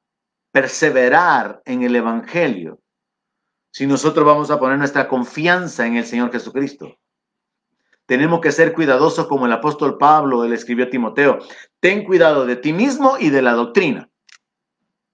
perseverar 0.52 1.64
en 1.66 1.82
el 1.82 1.96
Evangelio, 1.96 2.80
si 3.76 3.86
nosotros 3.86 4.26
vamos 4.26 4.52
a 4.52 4.58
poner 4.58 4.78
nuestra 4.78 5.10
confianza 5.10 5.86
en 5.86 5.98
el 5.98 6.06
Señor 6.06 6.32
Jesucristo, 6.32 6.98
tenemos 8.06 8.40
que 8.40 8.54
ser 8.54 8.72
cuidadosos 8.72 9.28
como 9.28 9.48
el 9.48 9.52
apóstol 9.52 9.98
Pablo, 9.98 10.46
él 10.46 10.54
escribió 10.54 10.86
a 10.86 10.90
Timoteo, 10.90 11.40
ten 11.82 12.06
cuidado 12.06 12.46
de 12.46 12.56
ti 12.56 12.72
mismo 12.72 13.18
y 13.20 13.32
de 13.32 13.42
la 13.42 13.52
doctrina, 13.52 14.10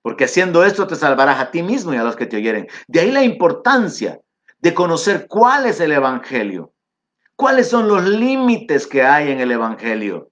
porque 0.04 0.26
haciendo 0.26 0.64
esto 0.64 0.86
te 0.86 0.96
salvarás 0.96 1.40
a 1.40 1.50
ti 1.50 1.64
mismo 1.64 1.92
y 1.92 1.98
a 1.98 2.04
los 2.04 2.16
que 2.16 2.28
te 2.28 2.38
oyeren. 2.38 2.68
De 2.88 3.00
ahí 3.00 3.10
la 3.10 3.24
importancia 3.24 4.22
de 4.60 4.76
conocer 4.76 5.26
cuál 5.28 5.66
es 5.66 5.80
el 5.80 5.92
Evangelio, 5.92 6.72
cuáles 7.36 7.68
son 7.68 7.88
los 7.88 8.04
límites 8.04 8.86
que 8.86 9.02
hay 9.02 9.32
en 9.32 9.40
el 9.40 9.50
Evangelio. 9.50 10.31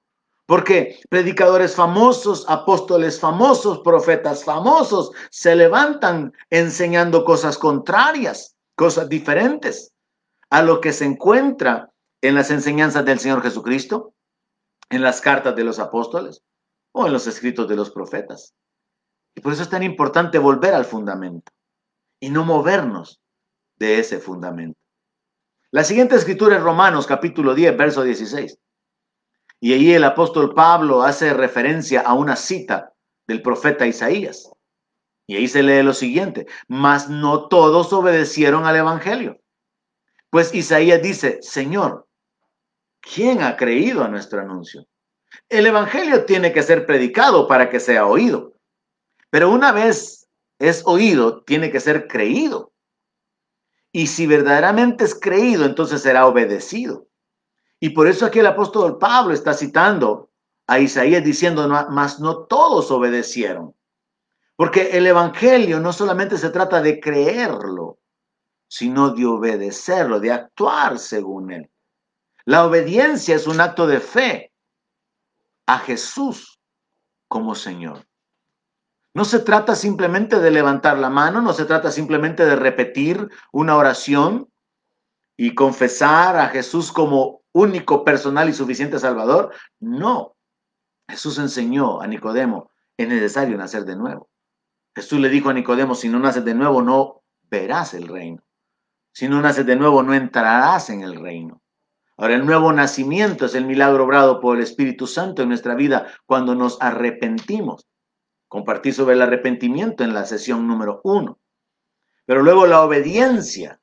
Porque 0.49 0.99
predicadores 1.09 1.75
famosos, 1.75 2.43
apóstoles 2.49 3.19
famosos, 3.19 3.81
profetas 3.81 4.43
famosos 4.43 5.11
se 5.29 5.55
levantan 5.55 6.33
enseñando 6.49 7.23
cosas 7.23 7.55
contrarias, 7.55 8.55
cosas 8.75 9.07
diferentes 9.09 9.93
a 10.49 10.63
lo 10.63 10.81
que 10.81 10.91
se 10.91 11.05
encuentra 11.05 11.91
en 12.23 12.33
las 12.33 12.49
enseñanzas 12.49 13.05
del 13.05 13.19
Señor 13.19 13.43
Jesucristo, 13.43 14.15
en 14.89 15.03
las 15.03 15.21
cartas 15.21 15.55
de 15.55 15.63
los 15.63 15.77
apóstoles 15.77 16.41
o 16.93 17.05
en 17.05 17.13
los 17.13 17.27
escritos 17.27 17.69
de 17.69 17.75
los 17.75 17.91
profetas. 17.91 18.55
Y 19.35 19.41
por 19.41 19.53
eso 19.53 19.61
es 19.61 19.69
tan 19.69 19.83
importante 19.83 20.39
volver 20.39 20.73
al 20.73 20.85
fundamento 20.85 21.51
y 22.19 22.31
no 22.31 22.43
movernos 22.43 23.19
de 23.77 23.99
ese 23.99 24.17
fundamento. 24.17 24.79
La 25.69 25.83
siguiente 25.83 26.15
escritura 26.15 26.55
es 26.55 26.63
Romanos 26.63 27.05
capítulo 27.05 27.53
10, 27.53 27.77
verso 27.77 28.01
16. 28.01 28.57
Y 29.59 29.73
ahí 29.73 29.93
el 29.93 30.03
apóstol 30.03 30.53
Pablo 30.53 31.03
hace 31.03 31.33
referencia 31.33 32.01
a 32.01 32.13
una 32.13 32.35
cita 32.35 32.93
del 33.27 33.41
profeta 33.41 33.85
Isaías. 33.85 34.49
Y 35.27 35.35
ahí 35.35 35.47
se 35.47 35.61
lee 35.61 35.83
lo 35.83 35.93
siguiente, 35.93 36.47
mas 36.67 37.09
no 37.09 37.47
todos 37.49 37.93
obedecieron 37.93 38.65
al 38.65 38.77
Evangelio. 38.77 39.39
Pues 40.29 40.53
Isaías 40.55 41.01
dice, 41.01 41.39
Señor, 41.41 42.07
¿quién 43.01 43.41
ha 43.41 43.55
creído 43.55 44.03
a 44.03 44.07
nuestro 44.07 44.41
anuncio? 44.41 44.87
El 45.49 45.67
Evangelio 45.67 46.25
tiene 46.25 46.51
que 46.51 46.63
ser 46.63 46.85
predicado 46.85 47.47
para 47.47 47.69
que 47.69 47.79
sea 47.79 48.05
oído. 48.05 48.53
Pero 49.29 49.51
una 49.51 49.71
vez 49.71 50.27
es 50.57 50.83
oído, 50.85 51.43
tiene 51.43 51.71
que 51.71 51.79
ser 51.79 52.07
creído. 52.07 52.71
Y 53.91 54.07
si 54.07 54.27
verdaderamente 54.27 55.03
es 55.03 55.15
creído, 55.15 55.65
entonces 55.65 56.01
será 56.01 56.27
obedecido. 56.27 57.08
Y 57.79 57.89
por 57.91 58.07
eso 58.07 58.25
aquí 58.25 58.39
el 58.39 58.47
apóstol 58.47 58.97
Pablo 58.97 59.33
está 59.33 59.53
citando 59.53 60.29
a 60.67 60.79
Isaías 60.79 61.23
diciendo, 61.23 61.67
mas 61.89 62.19
no 62.19 62.45
todos 62.45 62.91
obedecieron. 62.91 63.75
Porque 64.55 64.97
el 64.97 65.07
Evangelio 65.07 65.79
no 65.79 65.93
solamente 65.93 66.37
se 66.37 66.49
trata 66.49 66.81
de 66.81 66.99
creerlo, 66.99 67.99
sino 68.67 69.11
de 69.11 69.25
obedecerlo, 69.25 70.19
de 70.19 70.31
actuar 70.31 70.99
según 70.99 71.51
él. 71.51 71.71
La 72.45 72.65
obediencia 72.65 73.35
es 73.35 73.47
un 73.47 73.61
acto 73.61 73.87
de 73.87 73.99
fe 73.99 74.53
a 75.65 75.79
Jesús 75.79 76.59
como 77.27 77.55
Señor. 77.55 78.05
No 79.13 79.25
se 79.25 79.39
trata 79.39 79.75
simplemente 79.75 80.39
de 80.39 80.51
levantar 80.51 80.97
la 80.97 81.09
mano, 81.09 81.41
no 81.41 81.53
se 81.53 81.65
trata 81.65 81.91
simplemente 81.91 82.45
de 82.45 82.55
repetir 82.55 83.29
una 83.51 83.75
oración 83.75 84.51
y 85.37 85.55
confesar 85.55 86.37
a 86.37 86.49
Jesús 86.49 86.91
como 86.91 87.41
único, 87.59 88.03
personal 88.03 88.49
y 88.49 88.53
suficiente 88.53 88.99
Salvador. 88.99 89.53
No. 89.79 90.35
Jesús 91.07 91.37
enseñó 91.39 92.01
a 92.01 92.07
Nicodemo, 92.07 92.71
es 92.97 93.07
necesario 93.07 93.57
nacer 93.57 93.85
de 93.85 93.95
nuevo. 93.95 94.29
Jesús 94.95 95.19
le 95.19 95.29
dijo 95.29 95.49
a 95.49 95.53
Nicodemo, 95.53 95.95
si 95.95 96.09
no 96.09 96.19
naces 96.19 96.45
de 96.45 96.53
nuevo, 96.53 96.81
no 96.81 97.23
verás 97.49 97.93
el 97.93 98.07
reino. 98.07 98.43
Si 99.11 99.27
no 99.27 99.41
naces 99.41 99.65
de 99.65 99.75
nuevo, 99.75 100.03
no 100.03 100.13
entrarás 100.13 100.89
en 100.89 101.01
el 101.01 101.15
reino. 101.15 101.61
Ahora, 102.17 102.35
el 102.35 102.45
nuevo 102.45 102.73
nacimiento 102.73 103.45
es 103.45 103.55
el 103.55 103.65
milagro 103.65 104.03
obrado 104.03 104.41
por 104.41 104.57
el 104.57 104.63
Espíritu 104.63 105.07
Santo 105.07 105.41
en 105.41 105.49
nuestra 105.49 105.73
vida 105.73 106.07
cuando 106.25 106.53
nos 106.53 106.77
arrepentimos. 106.81 107.87
Compartí 108.47 108.91
sobre 108.91 109.15
el 109.15 109.21
arrepentimiento 109.21 110.03
en 110.03 110.13
la 110.13 110.25
sesión 110.25 110.67
número 110.67 111.01
uno. 111.03 111.39
Pero 112.25 112.43
luego 112.43 112.67
la 112.67 112.81
obediencia 112.81 113.79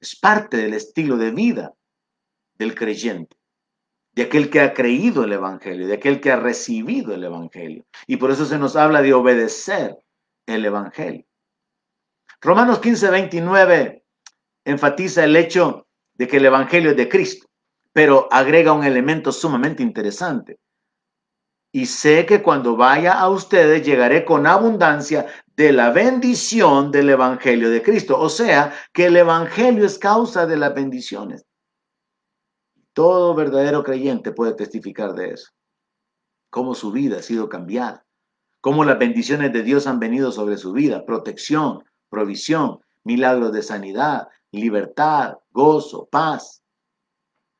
es 0.00 0.16
parte 0.16 0.58
del 0.58 0.74
estilo 0.74 1.16
de 1.16 1.30
vida 1.30 1.75
del 2.58 2.74
creyente, 2.74 3.36
de 4.12 4.22
aquel 4.24 4.50
que 4.50 4.60
ha 4.60 4.74
creído 4.74 5.24
el 5.24 5.32
Evangelio, 5.32 5.86
de 5.86 5.94
aquel 5.94 6.20
que 6.20 6.32
ha 6.32 6.36
recibido 6.36 7.14
el 7.14 7.24
Evangelio. 7.24 7.84
Y 8.06 8.16
por 8.16 8.30
eso 8.30 8.44
se 8.44 8.58
nos 8.58 8.76
habla 8.76 9.02
de 9.02 9.14
obedecer 9.14 9.96
el 10.46 10.64
Evangelio. 10.64 11.24
Romanos 12.40 12.78
15, 12.80 13.10
29 13.10 14.04
enfatiza 14.64 15.24
el 15.24 15.36
hecho 15.36 15.86
de 16.14 16.26
que 16.26 16.38
el 16.38 16.46
Evangelio 16.46 16.90
es 16.90 16.96
de 16.96 17.08
Cristo, 17.08 17.46
pero 17.92 18.28
agrega 18.30 18.72
un 18.72 18.84
elemento 18.84 19.32
sumamente 19.32 19.82
interesante. 19.82 20.58
Y 21.72 21.86
sé 21.86 22.24
que 22.24 22.42
cuando 22.42 22.76
vaya 22.76 23.12
a 23.12 23.28
ustedes 23.28 23.84
llegaré 23.84 24.24
con 24.24 24.46
abundancia 24.46 25.26
de 25.56 25.72
la 25.72 25.90
bendición 25.90 26.90
del 26.90 27.10
Evangelio 27.10 27.70
de 27.70 27.82
Cristo. 27.82 28.18
O 28.18 28.28
sea, 28.28 28.72
que 28.92 29.06
el 29.06 29.16
Evangelio 29.16 29.84
es 29.84 29.98
causa 29.98 30.46
de 30.46 30.56
las 30.56 30.74
bendiciones. 30.74 31.44
Todo 32.96 33.34
verdadero 33.34 33.84
creyente 33.84 34.32
puede 34.32 34.54
testificar 34.54 35.12
de 35.12 35.34
eso. 35.34 35.50
Cómo 36.48 36.74
su 36.74 36.92
vida 36.92 37.18
ha 37.18 37.22
sido 37.22 37.46
cambiada. 37.46 38.06
Cómo 38.62 38.86
las 38.86 38.98
bendiciones 38.98 39.52
de 39.52 39.62
Dios 39.62 39.86
han 39.86 40.00
venido 40.00 40.32
sobre 40.32 40.56
su 40.56 40.72
vida. 40.72 41.04
Protección, 41.04 41.84
provisión, 42.08 42.78
milagros 43.04 43.52
de 43.52 43.62
sanidad, 43.62 44.28
libertad, 44.50 45.34
gozo, 45.50 46.08
paz. 46.10 46.62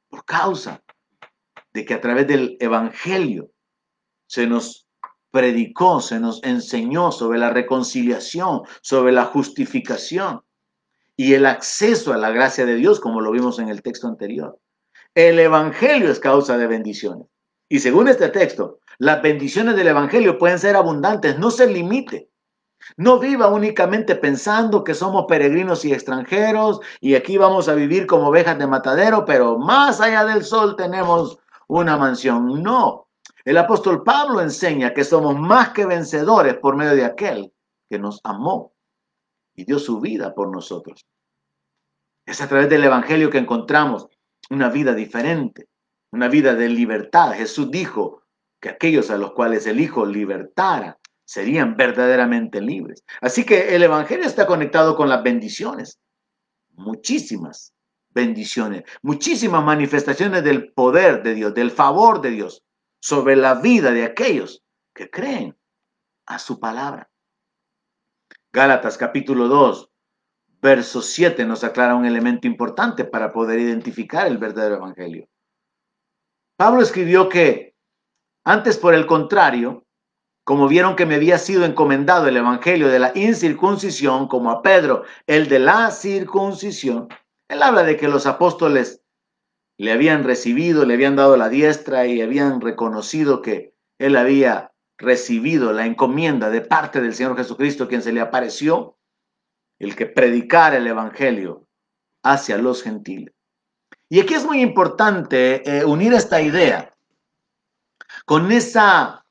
Por 0.09 0.25
causa 0.25 0.83
de 1.75 1.85
que 1.85 1.92
a 1.92 2.01
través 2.01 2.27
del 2.27 2.57
Evangelio 2.59 3.51
se 4.27 4.46
nos 4.46 4.88
predicó, 5.31 6.01
se 6.01 6.18
nos 6.18 6.42
enseñó 6.44 7.12
sobre 7.12 7.38
la 7.38 7.51
reconciliación, 7.51 8.62
sobre 8.81 9.12
la 9.12 9.27
justificación 9.27 10.40
y 11.14 11.35
el 11.35 11.44
acceso 11.44 12.14
a 12.14 12.16
la 12.16 12.31
gracia 12.31 12.64
de 12.64 12.77
Dios, 12.77 13.01
como 13.01 13.20
lo 13.20 13.33
vimos 13.33 13.59
en 13.59 13.68
el 13.68 13.83
texto 13.83 14.09
anterior. 14.09 14.59
El 15.16 15.38
Evangelio 15.38 16.11
es 16.11 16.20
causa 16.20 16.59
de 16.59 16.66
bendiciones. 16.66 17.26
Y 17.70 17.79
según 17.79 18.07
este 18.07 18.29
texto, 18.29 18.81
las 18.98 19.22
bendiciones 19.22 19.74
del 19.74 19.87
Evangelio 19.87 20.37
pueden 20.37 20.59
ser 20.59 20.76
abundantes, 20.76 21.38
no 21.38 21.50
se 21.50 21.66
limite. 21.66 22.29
No 22.98 23.18
viva 23.18 23.46
únicamente 23.46 24.16
pensando 24.16 24.85
que 24.85 24.92
somos 24.92 25.24
peregrinos 25.26 25.87
y 25.87 25.94
extranjeros 25.94 26.81
y 27.00 27.14
aquí 27.14 27.38
vamos 27.38 27.66
a 27.70 27.74
vivir 27.74 28.07
como 28.07 28.29
ovejas 28.29 28.59
de 28.59 28.66
matadero, 28.66 29.24
pero 29.24 29.59
más 29.59 30.02
allá 30.02 30.26
del 30.26 30.44
sol 30.44 30.76
tenemos 30.76 31.38
una 31.66 31.96
mansión. 31.96 32.62
No. 32.62 33.09
El 33.46 33.57
apóstol 33.57 34.02
Pablo 34.02 34.42
enseña 34.42 34.92
que 34.92 35.02
somos 35.02 35.35
más 35.35 35.70
que 35.70 35.87
vencedores 35.87 36.59
por 36.59 36.76
medio 36.76 36.94
de 36.94 37.07
aquel 37.07 37.55
que 37.88 37.98
nos 37.98 38.20
amó 38.22 38.74
y 39.55 39.64
dio 39.64 39.79
su 39.79 39.98
vida 39.98 40.35
por 40.35 40.50
nosotros. 40.50 41.07
Es 42.26 42.42
a 42.42 42.48
través 42.48 42.68
del 42.68 42.85
Evangelio 42.85 43.31
que 43.31 43.38
encontramos 43.38 44.09
una 44.51 44.69
vida 44.69 44.95
diferente, 44.95 45.69
una 46.13 46.29
vida 46.29 46.55
de 46.55 46.69
libertad. 46.69 47.33
Jesús 47.33 47.71
dijo 47.71 48.23
que 48.61 48.71
aquellos 48.71 49.11
a 49.11 49.19
los 49.19 49.33
cuales 49.33 49.67
el 49.67 49.81
Hijo 49.81 50.07
libertara 50.07 50.99
serían 51.25 51.77
verdaderamente 51.77 52.61
libres. 52.61 53.05
Así 53.21 53.45
que 53.45 53.75
el 53.75 53.83
Evangelio 53.83 54.25
está 54.25 54.47
conectado 54.47 54.97
con 54.97 55.09
las 55.09 55.23
bendiciones, 55.23 55.99
muchísimas 56.75 57.75
bendiciones, 58.11 58.85
muchísimas 59.03 59.63
manifestaciones 59.65 60.43
del 60.43 60.73
poder 60.73 61.23
de 61.23 61.35
Dios, 61.35 61.55
del 61.55 61.71
favor 61.71 62.21
de 62.21 62.31
Dios 62.31 62.63
sobre 63.01 63.37
la 63.37 63.55
vida 63.55 63.91
de 63.91 64.05
aquellos 64.05 64.63
que 64.95 65.11
creen 65.11 65.57
a 66.27 66.39
su 66.39 66.59
palabra. 66.59 67.11
Gálatas 68.53 68.97
capítulo 68.97 69.49
2, 69.49 69.91
verso 70.66 71.00
7 71.00 71.44
nos 71.44 71.62
aclara 71.62 71.94
un 71.94 72.07
elemento 72.07 72.48
importante 72.48 73.05
para 73.05 73.33
poder 73.33 73.61
identificar 73.61 74.26
el 74.26 74.37
verdadero 74.37 74.74
evangelio. 74.74 75.29
Pablo 76.59 76.83
escribió 76.83 77.29
que 77.29 77.76
antes, 78.44 78.76
por 78.76 78.92
el 78.92 79.07
contrario, 79.07 79.85
como 80.44 80.66
vieron 80.66 80.96
que 80.96 81.07
me 81.07 81.14
había 81.14 81.38
sido 81.38 81.64
encomendado 81.64 82.26
el 82.26 82.37
evangelio 82.37 82.88
de 82.88 82.98
la 82.98 83.12
incircuncisión, 83.14 84.26
como 84.26 84.50
a 84.50 84.61
Pedro 84.61 85.05
el 85.29 85.48
de 85.48 85.61
la 85.61 85.92
circuncisión, 85.92 87.07
él 87.48 87.62
habla 87.62 87.85
de 87.85 87.96
que 87.96 88.09
los 88.09 88.26
apóstoles 88.26 89.02
le 89.79 89.92
habían 89.92 90.24
recibido, 90.24 90.85
le 90.85 90.94
habían 90.94 91.14
dado 91.14 91.37
la 91.37 91.48
diestra 91.48 92.07
y 92.07 92.20
habían 92.22 92.61
reconocido 92.61 93.40
que 93.40 93.72
él 94.00 94.16
había 94.16 94.72
recibido 94.98 95.72
la 95.72 95.87
encomienda 95.87 96.50
de 96.50 96.61
parte 96.61 97.00
del 97.00 97.14
Señor 97.14 97.37
Jesucristo, 97.37 97.87
quien 97.87 98.02
se 98.02 98.12
le 98.12 98.20
apareció 98.20 98.96
el 99.79 99.97
que 99.97 100.07
predicara 100.07 100.77
el 100.77 100.87
Evangelio 100.87 101.67
hacia 102.23 102.59
los 102.59 102.83
gentiles. 102.83 103.35
Y 104.09 104.21
aquí 104.21 104.35
es 104.35 104.45
muy 104.45 104.61
importante 104.61 105.62
eh, 105.69 105.85
unir 105.85 106.15
esta 106.15 106.41
idea 106.41 106.91
con 108.25 108.51
esa 108.53 109.25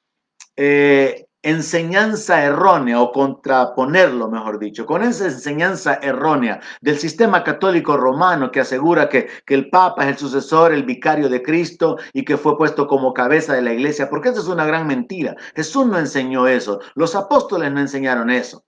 eh, 0.57 1.25
enseñanza 1.41 2.43
errónea 2.43 2.99
o 2.99 3.11
contraponerlo, 3.11 4.29
mejor 4.29 4.59
dicho, 4.59 4.85
con 4.85 5.03
esa 5.03 5.25
enseñanza 5.25 5.95
errónea 6.01 6.59
del 6.81 6.97
sistema 6.97 7.43
católico 7.43 7.95
romano 7.95 8.51
que 8.51 8.61
asegura 8.61 9.07
que, 9.07 9.29
que, 9.45 9.53
el 9.53 9.69
Papa 9.69 10.03
es 10.03 10.09
el 10.09 10.17
sucesor, 10.17 10.73
el 10.73 10.83
vicario 10.83 11.29
de 11.29 11.41
Cristo 11.41 11.97
y 12.13 12.25
que 12.25 12.35
fue 12.35 12.57
puesto 12.57 12.87
como 12.87 13.13
cabeza 13.13 13.53
de 13.53 13.61
la 13.61 13.73
iglesia, 13.73 14.09
porque 14.09 14.29
eso 14.29 14.41
es 14.41 14.47
una 14.47 14.65
gran 14.65 14.87
mentira. 14.87 15.35
Jesús 15.55 15.85
no 15.85 15.99
enseñó 15.99 16.47
eso, 16.47 16.81
los 16.95 17.15
apóstoles 17.15 17.71
no 17.71 17.79
enseñaron 17.79 18.29
eso. 18.29 18.64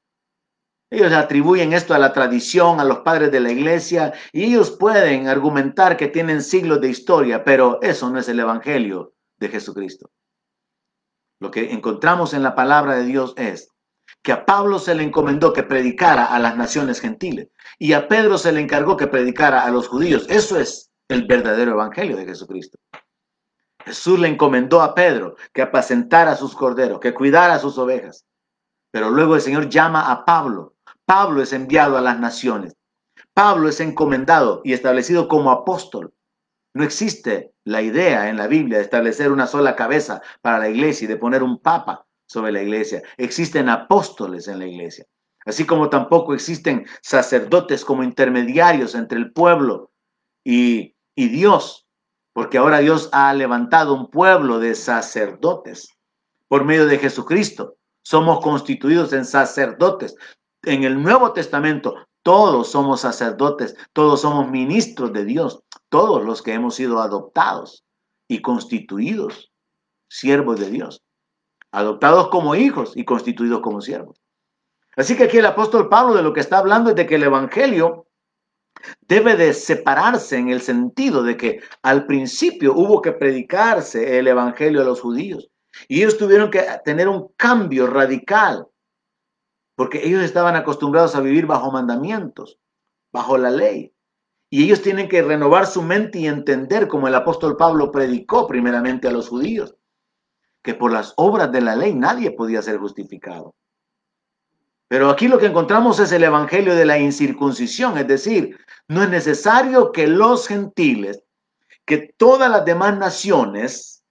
Ellos 0.90 1.12
atribuyen 1.12 1.74
esto 1.74 1.94
a 1.94 2.00
la 2.00 2.14
tradición, 2.14 2.80
a 2.80 2.86
los 2.86 3.00
padres 3.00 3.32
de 3.32 3.42
la 3.42 3.52
iglesia, 3.52 4.14
y 4.32 4.46
ellos 4.46 4.72
pueden 4.72 5.28
argumentar 5.28 5.98
que 5.98 6.08
tienen 6.08 6.42
siglos 6.42 6.80
de 6.80 6.90
historia, 6.90 7.44
pero 7.44 7.82
eso 7.82 8.10
no 8.10 8.20
es 8.20 8.30
el 8.30 8.40
Evangelio 8.40 9.14
de 9.38 9.50
Jesucristo. 9.50 10.10
Lo 11.40 11.52
que 11.52 11.72
encontramos 11.72 12.34
en 12.34 12.42
la 12.42 12.56
palabra 12.56 12.96
de 12.96 13.04
Dios 13.04 13.34
es 13.38 13.70
que 14.24 14.32
a 14.32 14.46
Pablo 14.46 14.80
se 14.80 14.96
le 14.96 15.04
encomendó 15.04 15.52
que 15.52 15.64
predicara 15.64 16.26
a 16.26 16.40
las 16.40 16.56
naciones 16.56 17.02
gentiles 17.02 17.50
y 17.78 17.94
a 17.94 18.08
Pedro 18.08 18.38
se 18.38 18.52
le 18.52 18.62
encargó 18.62 18.96
que 18.98 19.08
predicara 19.08 19.64
a 19.64 19.70
los 19.70 19.88
judíos. 19.88 20.26
Eso 20.30 20.58
es 20.58 20.90
el 21.10 21.28
verdadero 21.28 21.74
Evangelio 21.74 22.16
de 22.16 22.26
Jesucristo. 22.26 22.80
Jesús 23.86 24.20
le 24.20 24.30
encomendó 24.30 24.82
a 24.82 24.96
Pedro 24.96 25.36
que 25.54 25.62
apacentara 25.62 26.32
a 26.32 26.36
sus 26.36 26.56
corderos, 26.56 27.00
que 27.00 27.14
cuidara 27.14 27.56
a 27.56 27.60
sus 27.60 27.78
ovejas. 27.78 28.26
Pero 28.92 29.10
luego 29.10 29.36
el 29.36 29.42
Señor 29.42 29.70
llama 29.70 30.12
a 30.12 30.26
Pablo 30.26 30.77
Pablo 31.08 31.42
es 31.42 31.54
enviado 31.54 31.98
a 31.98 32.02
las 32.02 32.20
naciones. 32.20 32.76
Pablo 33.34 33.70
es 33.70 33.80
encomendado 33.80 34.60
y 34.66 34.74
establecido 34.74 35.30
como 35.30 35.52
apóstol. 35.52 36.14
No 36.74 36.84
existe 36.84 37.54
la 37.64 37.82
idea 37.82 38.28
en 38.28 38.36
la 38.36 38.48
Biblia 38.48 38.80
de 38.80 38.84
establecer 38.84 39.32
una 39.32 39.48
sola 39.48 39.78
cabeza 39.78 40.22
para 40.42 40.60
la 40.60 40.68
iglesia 40.68 41.06
y 41.06 41.08
de 41.08 41.16
poner 41.16 41.44
un 41.44 41.60
papa 41.60 42.06
sobre 42.26 42.52
la 42.52 42.62
iglesia. 42.62 43.04
Existen 43.16 43.70
apóstoles 43.70 44.50
en 44.50 44.60
la 44.60 44.68
iglesia. 44.68 45.06
Así 45.46 45.66
como 45.66 45.90
tampoco 45.90 46.34
existen 46.34 46.86
sacerdotes 47.02 47.86
como 47.86 48.04
intermediarios 48.04 48.94
entre 48.94 49.18
el 49.18 49.32
pueblo 49.32 49.92
y, 50.44 50.94
y 51.16 51.30
Dios. 51.30 51.88
Porque 52.34 52.58
ahora 52.58 52.80
Dios 52.80 53.08
ha 53.14 53.34
levantado 53.34 53.94
un 53.94 54.12
pueblo 54.12 54.60
de 54.60 54.76
sacerdotes 54.76 55.88
por 56.50 56.66
medio 56.66 56.86
de 56.86 57.00
Jesucristo. 57.00 57.78
Somos 58.04 58.42
constituidos 58.42 59.14
en 59.14 59.24
sacerdotes 59.24 60.18
en 60.64 60.84
el 60.84 61.02
Nuevo 61.02 61.34
Testamento 61.34 61.96
todos 62.24 62.72
somos 62.72 63.02
sacerdotes, 63.02 63.76
todos 63.94 64.22
somos 64.22 64.50
ministros 64.50 65.14
de 65.14 65.24
Dios, 65.24 65.64
todos 65.90 66.26
los 66.26 66.42
que 66.42 66.54
hemos 66.54 66.76
sido 66.76 67.00
adoptados 67.00 67.86
y 68.28 68.42
constituidos 68.42 69.52
siervos 70.10 70.60
de 70.60 70.70
Dios, 70.70 71.04
adoptados 71.72 72.28
como 72.28 72.56
hijos 72.56 72.92
y 72.96 73.06
constituidos 73.06 73.62
como 73.62 73.82
siervos. 73.82 74.20
Así 74.98 75.16
que 75.16 75.26
aquí 75.26 75.38
el 75.38 75.46
apóstol 75.46 75.90
Pablo 75.90 76.16
de 76.16 76.24
lo 76.24 76.34
que 76.34 76.40
está 76.40 76.58
hablando 76.58 76.90
es 76.90 76.96
de 76.96 77.06
que 77.06 77.16
el 77.16 77.24
Evangelio 77.24 78.08
debe 79.02 79.36
de 79.36 79.54
separarse 79.54 80.38
en 80.38 80.50
el 80.50 80.62
sentido 80.62 81.24
de 81.24 81.38
que 81.38 81.62
al 81.82 82.06
principio 82.06 82.74
hubo 82.74 83.02
que 83.02 83.12
predicarse 83.12 84.20
el 84.20 84.28
Evangelio 84.28 84.82
a 84.82 84.86
los 84.86 85.02
judíos 85.02 85.50
y 85.88 86.00
ellos 86.00 86.18
tuvieron 86.18 86.50
que 86.50 86.66
tener 86.84 87.08
un 87.08 87.30
cambio 87.38 87.88
radical 87.88 88.68
porque 89.78 90.04
ellos 90.04 90.24
estaban 90.24 90.56
acostumbrados 90.56 91.16
a 91.16 91.22
vivir 91.22 91.46
bajo 91.46 91.72
mandamientos, 91.72 92.60
bajo 93.14 93.38
la 93.38 93.52
ley. 93.52 93.94
Y 94.50 94.64
ellos 94.64 94.82
tienen 94.82 95.08
que 95.08 95.22
renovar 95.22 95.68
su 95.68 95.84
mente 95.84 96.18
y 96.18 96.26
entender, 96.26 96.88
como 96.88 97.08
el 97.08 97.14
apóstol 97.14 97.58
Pablo 97.58 97.92
predicó 97.92 98.48
primeramente 98.48 99.08
a 99.08 99.12
los 99.12 99.30
judíos, 99.30 99.76
que 100.64 100.74
por 100.74 100.92
las 100.92 101.14
obras 101.16 101.52
de 101.52 101.62
la 101.62 101.76
ley 101.76 101.94
nadie 101.94 102.32
podía 102.32 102.64
ser 102.64 102.80
justificado. 102.80 103.54
Pero 104.88 105.12
aquí 105.12 105.28
lo 105.28 105.38
que 105.38 105.46
encontramos 105.46 106.00
es 106.00 106.12
el 106.12 106.24
evangelio 106.24 106.74
de 106.74 106.86
la 106.86 106.98
incircuncisión, 106.98 108.00
es 108.00 108.08
decir, 108.08 108.58
no 108.88 109.04
es 109.04 109.10
necesario 109.10 109.92
que 109.92 110.08
los 110.08 110.48
gentiles, 110.48 111.22
que 111.86 112.16
todas 112.18 112.50
las 112.50 112.66
demás 112.66 112.98
naciones 112.98 114.04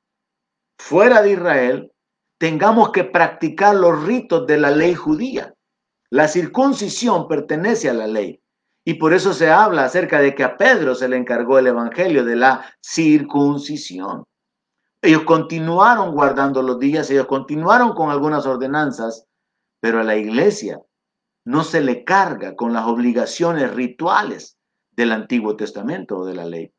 fuera 0.79 1.23
de 1.23 1.33
Israel, 1.33 1.93
tengamos 2.39 2.93
que 2.93 3.03
practicar 3.03 3.75
los 3.75 4.05
ritos 4.05 4.47
de 4.47 4.59
la 4.59 4.71
ley 4.71 4.95
judía. 4.95 5.56
La 6.11 6.29
circuncisión 6.29 7.29
pertenece 7.29 7.91
a 7.91 7.95
la 7.95 8.07
ley. 8.07 8.41
Y 8.85 8.95
por 8.95 9.13
eso 9.13 9.33
se 9.33 9.51
habla 9.51 9.85
acerca 9.85 10.21
de 10.21 10.35
que 10.35 10.45
a 10.45 10.57
Pedro 10.57 10.95
se 10.95 11.09
le 11.09 11.17
encargó 11.17 11.59
el 11.59 11.67
evangelio 11.67 12.25
de 12.25 12.37
la 12.37 12.65
circuncisión. 12.81 14.25
Ellos 15.03 15.25
continuaron 15.25 16.13
guardando 16.13 16.63
los 16.63 16.79
días, 16.79 17.11
ellos 17.11 17.27
continuaron 17.27 17.95
con 17.95 18.11
algunas 18.11 18.47
ordenanzas, 18.47 19.27
pero 19.81 20.01
a 20.01 20.05
la 20.05 20.17
iglesia 20.17 20.81
no 21.45 21.65
se 21.65 21.81
le 21.81 22.05
carga 22.05 22.55
con 22.55 22.73
las 22.73 22.87
obligaciones 22.87 23.75
rituales 23.75 24.57
del 24.93 25.13
Antiguo 25.13 25.57
Testamento 25.57 26.19
o 26.19 26.25
de 26.25 26.35
la 26.35 26.45
ley. 26.45 26.73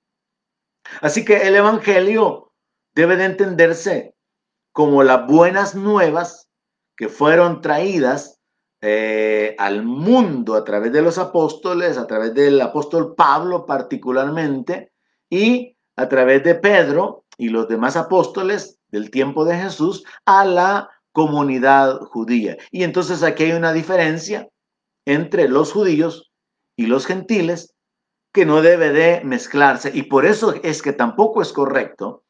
Así 1.01 1.23
que 1.25 1.47
el 1.47 1.55
Evangelio 1.55 2.51
debe 2.95 3.17
de 3.17 3.25
entenderse 3.25 4.15
como 4.71 5.03
las 5.03 5.27
buenas 5.27 5.75
nuevas 5.75 6.49
que 6.95 7.09
fueron 7.09 7.61
traídas 7.61 8.36
eh, 8.81 9.55
al 9.57 9.83
mundo 9.83 10.55
a 10.55 10.63
través 10.63 10.91
de 10.93 11.01
los 11.01 11.17
apóstoles, 11.17 11.97
a 11.97 12.05
través 12.05 12.33
del 12.33 12.61
apóstol 12.61 13.15
Pablo 13.15 13.65
particularmente, 13.65 14.91
y 15.29 15.75
a 15.95 16.07
través 16.07 16.43
de 16.43 16.55
Pedro 16.55 17.25
y 17.37 17.49
los 17.49 17.67
demás 17.67 17.97
apóstoles 17.97 18.79
del 18.89 19.09
tiempo 19.09 19.45
de 19.45 19.57
Jesús 19.57 20.03
a 20.25 20.45
la 20.45 20.89
comunidad 21.11 21.99
judía. 22.01 22.57
Y 22.71 22.83
entonces 22.83 23.23
aquí 23.23 23.43
hay 23.43 23.53
una 23.53 23.73
diferencia 23.73 24.47
entre 25.05 25.47
los 25.47 25.71
judíos 25.71 26.31
y 26.75 26.85
los 26.85 27.05
gentiles 27.05 27.73
que 28.31 28.45
no 28.45 28.61
debe 28.61 28.91
de 28.91 29.23
mezclarse. 29.23 29.91
Y 29.93 30.03
por 30.03 30.25
eso 30.25 30.53
es 30.63 30.81
que 30.81 30.93
tampoco 30.93 31.41
es 31.41 31.51
correcto 31.51 32.23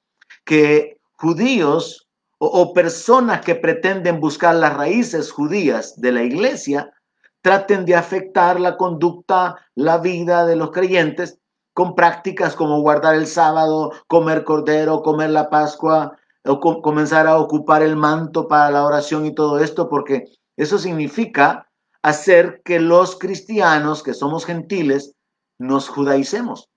que 0.45 0.97
judíos 1.17 2.06
o, 2.39 2.73
personas 2.73 3.41
que 3.41 3.55
pretenden 3.55 4.19
buscar 4.19 4.55
las 4.55 4.75
raíces 4.75 5.31
judías 5.31 5.99
de 5.99 6.11
la 6.11 6.23
iglesia 6.23 6.93
traten 7.41 7.85
de 7.85 7.95
afectar 7.95 8.59
la 8.59 8.77
conducta, 8.77 9.55
la 9.75 9.97
vida 9.97 10.45
de 10.45 10.55
los 10.55 10.71
creyentes 10.71 11.39
con 11.73 11.95
prácticas 11.95 12.55
como 12.55 12.81
guardar 12.81 13.15
el 13.15 13.27
sábado, 13.27 13.91
comer 14.07 14.43
cordero, 14.43 15.01
comer 15.03 15.29
la 15.29 15.49
Pascua, 15.49 16.17
o 16.47 16.81
comenzar 16.81 17.27
a 17.27 17.37
ocupar 17.37 17.83
el 17.83 17.95
manto 17.95 18.47
para 18.47 18.71
la 18.71 18.85
oración 18.85 19.25
y 19.25 19.35
todo 19.35 19.59
esto, 19.59 19.89
porque 19.89 20.25
eso 20.55 20.77
significa 20.77 21.69
hacer 22.01 22.61
que 22.63 22.79
los 22.79 23.17
cristianos, 23.17 24.01
que 24.01 24.13
somos 24.13 24.45
gentiles, 24.45 25.13
nos 25.59 25.89
judaicemos. 25.89 26.69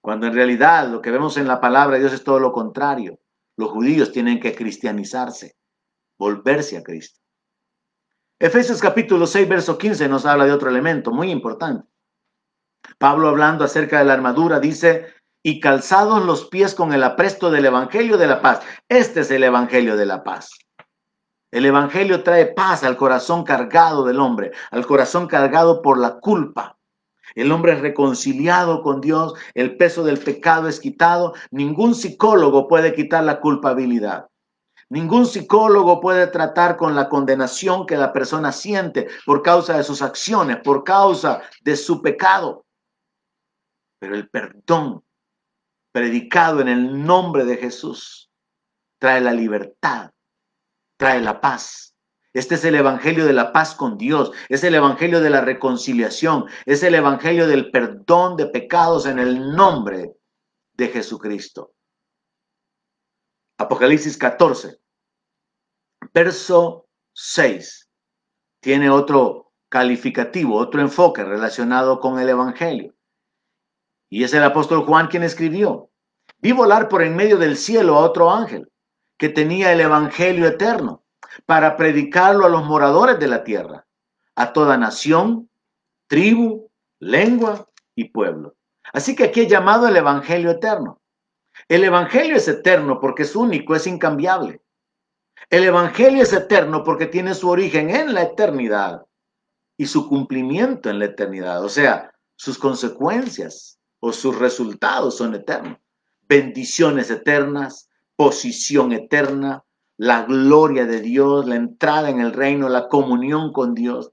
Cuando 0.00 0.26
en 0.26 0.34
realidad 0.34 0.88
lo 0.88 1.00
que 1.00 1.10
vemos 1.10 1.36
en 1.36 1.48
la 1.48 1.60
palabra 1.60 1.94
de 1.94 2.00
Dios 2.00 2.12
es 2.12 2.24
todo 2.24 2.38
lo 2.38 2.52
contrario. 2.52 3.18
Los 3.56 3.70
judíos 3.70 4.12
tienen 4.12 4.40
que 4.40 4.54
cristianizarse, 4.54 5.56
volverse 6.18 6.76
a 6.76 6.82
Cristo. 6.82 7.20
Efesios 8.38 8.80
capítulo 8.80 9.26
6, 9.26 9.48
verso 9.48 9.78
15 9.78 10.08
nos 10.08 10.26
habla 10.26 10.44
de 10.44 10.52
otro 10.52 10.68
elemento 10.68 11.12
muy 11.12 11.30
importante. 11.30 11.88
Pablo 12.98 13.28
hablando 13.28 13.64
acerca 13.64 13.98
de 13.98 14.04
la 14.04 14.14
armadura 14.14 14.60
dice, 14.60 15.06
y 15.42 15.60
calzados 15.60 16.24
los 16.24 16.46
pies 16.46 16.74
con 16.74 16.92
el 16.92 17.04
apresto 17.04 17.50
del 17.50 17.66
Evangelio 17.66 18.16
de 18.16 18.26
la 18.26 18.40
paz. 18.40 18.62
Este 18.88 19.20
es 19.20 19.30
el 19.30 19.44
Evangelio 19.44 19.96
de 19.96 20.06
la 20.06 20.24
paz. 20.24 20.50
El 21.52 21.66
Evangelio 21.66 22.22
trae 22.24 22.46
paz 22.46 22.82
al 22.82 22.96
corazón 22.96 23.44
cargado 23.44 24.04
del 24.04 24.18
hombre, 24.18 24.52
al 24.70 24.86
corazón 24.86 25.28
cargado 25.28 25.82
por 25.82 25.98
la 25.98 26.18
culpa. 26.18 26.78
El 27.34 27.50
hombre 27.52 27.72
es 27.72 27.80
reconciliado 27.80 28.82
con 28.82 29.00
Dios, 29.00 29.34
el 29.54 29.76
peso 29.76 30.04
del 30.04 30.18
pecado 30.18 30.68
es 30.68 30.80
quitado. 30.80 31.34
Ningún 31.50 31.94
psicólogo 31.94 32.68
puede 32.68 32.94
quitar 32.94 33.24
la 33.24 33.40
culpabilidad. 33.40 34.28
Ningún 34.90 35.26
psicólogo 35.26 36.00
puede 36.00 36.26
tratar 36.26 36.76
con 36.76 36.94
la 36.94 37.08
condenación 37.08 37.86
que 37.86 37.96
la 37.96 38.12
persona 38.12 38.52
siente 38.52 39.08
por 39.24 39.42
causa 39.42 39.76
de 39.76 39.82
sus 39.84 40.02
acciones, 40.02 40.58
por 40.58 40.84
causa 40.84 41.42
de 41.62 41.76
su 41.76 42.02
pecado. 42.02 42.64
Pero 43.98 44.14
el 44.14 44.28
perdón 44.28 45.02
predicado 45.94 46.60
en 46.60 46.66
el 46.66 47.06
nombre 47.06 47.44
de 47.44 47.56
Jesús, 47.56 48.28
trae 48.98 49.20
la 49.20 49.32
libertad, 49.32 50.10
trae 50.98 51.20
la 51.20 51.40
paz. 51.40 51.93
Este 52.34 52.56
es 52.56 52.64
el 52.64 52.74
Evangelio 52.74 53.26
de 53.26 53.32
la 53.32 53.52
paz 53.52 53.76
con 53.76 53.96
Dios, 53.96 54.32
es 54.48 54.64
el 54.64 54.74
Evangelio 54.74 55.20
de 55.20 55.30
la 55.30 55.40
reconciliación, 55.40 56.46
es 56.66 56.82
el 56.82 56.96
Evangelio 56.96 57.46
del 57.46 57.70
perdón 57.70 58.36
de 58.36 58.46
pecados 58.46 59.06
en 59.06 59.20
el 59.20 59.54
nombre 59.54 60.16
de 60.72 60.88
Jesucristo. 60.88 61.72
Apocalipsis 63.56 64.18
14, 64.18 64.80
verso 66.12 66.88
6, 67.12 67.88
tiene 68.60 68.90
otro 68.90 69.52
calificativo, 69.68 70.56
otro 70.56 70.80
enfoque 70.80 71.22
relacionado 71.22 72.00
con 72.00 72.18
el 72.18 72.28
Evangelio. 72.28 72.96
Y 74.10 74.24
es 74.24 74.34
el 74.34 74.42
apóstol 74.42 74.84
Juan 74.84 75.06
quien 75.06 75.22
escribió. 75.22 75.90
Vi 76.38 76.50
volar 76.50 76.88
por 76.88 77.04
en 77.04 77.14
medio 77.14 77.38
del 77.38 77.56
cielo 77.56 77.94
a 77.94 78.00
otro 78.00 78.32
ángel 78.32 78.72
que 79.16 79.28
tenía 79.28 79.72
el 79.72 79.80
Evangelio 79.80 80.48
eterno 80.48 81.03
para 81.46 81.76
predicarlo 81.76 82.46
a 82.46 82.48
los 82.48 82.64
moradores 82.64 83.18
de 83.18 83.28
la 83.28 83.44
tierra, 83.44 83.86
a 84.34 84.52
toda 84.52 84.76
nación, 84.76 85.48
tribu, 86.06 86.70
lengua 86.98 87.68
y 87.94 88.04
pueblo. 88.10 88.56
Así 88.92 89.16
que 89.16 89.24
aquí 89.24 89.40
he 89.40 89.46
llamado 89.46 89.88
el 89.88 89.96
Evangelio 89.96 90.50
eterno. 90.50 91.00
El 91.68 91.84
Evangelio 91.84 92.36
es 92.36 92.48
eterno 92.48 93.00
porque 93.00 93.22
es 93.22 93.34
único, 93.36 93.74
es 93.74 93.86
incambiable. 93.86 94.60
El 95.50 95.64
Evangelio 95.64 96.22
es 96.22 96.32
eterno 96.32 96.84
porque 96.84 97.06
tiene 97.06 97.34
su 97.34 97.48
origen 97.48 97.90
en 97.90 98.14
la 98.14 98.22
eternidad 98.22 99.04
y 99.76 99.86
su 99.86 100.08
cumplimiento 100.08 100.90
en 100.90 100.98
la 100.98 101.06
eternidad. 101.06 101.64
O 101.64 101.68
sea, 101.68 102.12
sus 102.36 102.58
consecuencias 102.58 103.78
o 104.00 104.12
sus 104.12 104.38
resultados 104.38 105.16
son 105.16 105.34
eternos. 105.34 105.78
Bendiciones 106.28 107.10
eternas, 107.10 107.88
posición 108.16 108.92
eterna, 108.92 109.64
la 109.96 110.22
gloria 110.22 110.86
de 110.86 111.00
Dios, 111.00 111.46
la 111.46 111.56
entrada 111.56 112.10
en 112.10 112.20
el 112.20 112.32
reino, 112.32 112.68
la 112.68 112.88
comunión 112.88 113.52
con 113.52 113.74
Dios. 113.74 114.12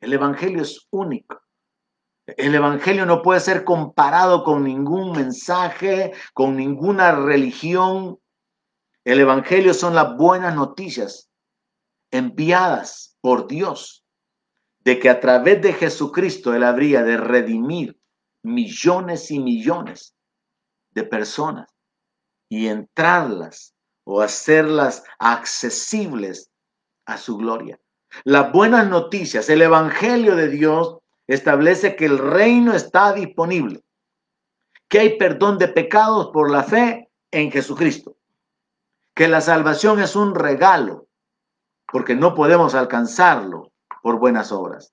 El 0.00 0.12
Evangelio 0.12 0.62
es 0.62 0.86
único. 0.90 1.40
El 2.26 2.54
Evangelio 2.54 3.06
no 3.06 3.22
puede 3.22 3.40
ser 3.40 3.64
comparado 3.64 4.42
con 4.44 4.64
ningún 4.64 5.12
mensaje, 5.12 6.12
con 6.34 6.56
ninguna 6.56 7.12
religión. 7.12 8.18
El 9.04 9.20
Evangelio 9.20 9.72
son 9.72 9.94
las 9.94 10.16
buenas 10.16 10.54
noticias 10.54 11.30
enviadas 12.10 13.16
por 13.20 13.46
Dios 13.46 14.04
de 14.80 14.98
que 14.98 15.08
a 15.08 15.20
través 15.20 15.62
de 15.62 15.72
Jesucristo 15.72 16.54
Él 16.54 16.64
habría 16.64 17.02
de 17.02 17.16
redimir 17.16 17.98
millones 18.42 19.30
y 19.30 19.38
millones 19.38 20.16
de 20.90 21.04
personas 21.04 21.68
y 22.48 22.68
entrarlas 22.68 23.75
o 24.06 24.20
hacerlas 24.22 25.02
accesibles 25.18 26.50
a 27.06 27.18
su 27.18 27.36
gloria. 27.36 27.78
Las 28.24 28.52
buenas 28.52 28.88
noticias, 28.88 29.50
el 29.50 29.62
Evangelio 29.62 30.36
de 30.36 30.48
Dios 30.48 30.98
establece 31.26 31.96
que 31.96 32.06
el 32.06 32.18
reino 32.18 32.72
está 32.72 33.12
disponible, 33.12 33.82
que 34.88 35.00
hay 35.00 35.18
perdón 35.18 35.58
de 35.58 35.68
pecados 35.68 36.30
por 36.32 36.50
la 36.50 36.62
fe 36.62 37.10
en 37.32 37.50
Jesucristo, 37.50 38.16
que 39.12 39.26
la 39.26 39.40
salvación 39.40 40.00
es 40.00 40.14
un 40.14 40.36
regalo, 40.36 41.08
porque 41.90 42.14
no 42.14 42.34
podemos 42.34 42.76
alcanzarlo 42.76 43.72
por 44.02 44.20
buenas 44.20 44.52
obras. 44.52 44.92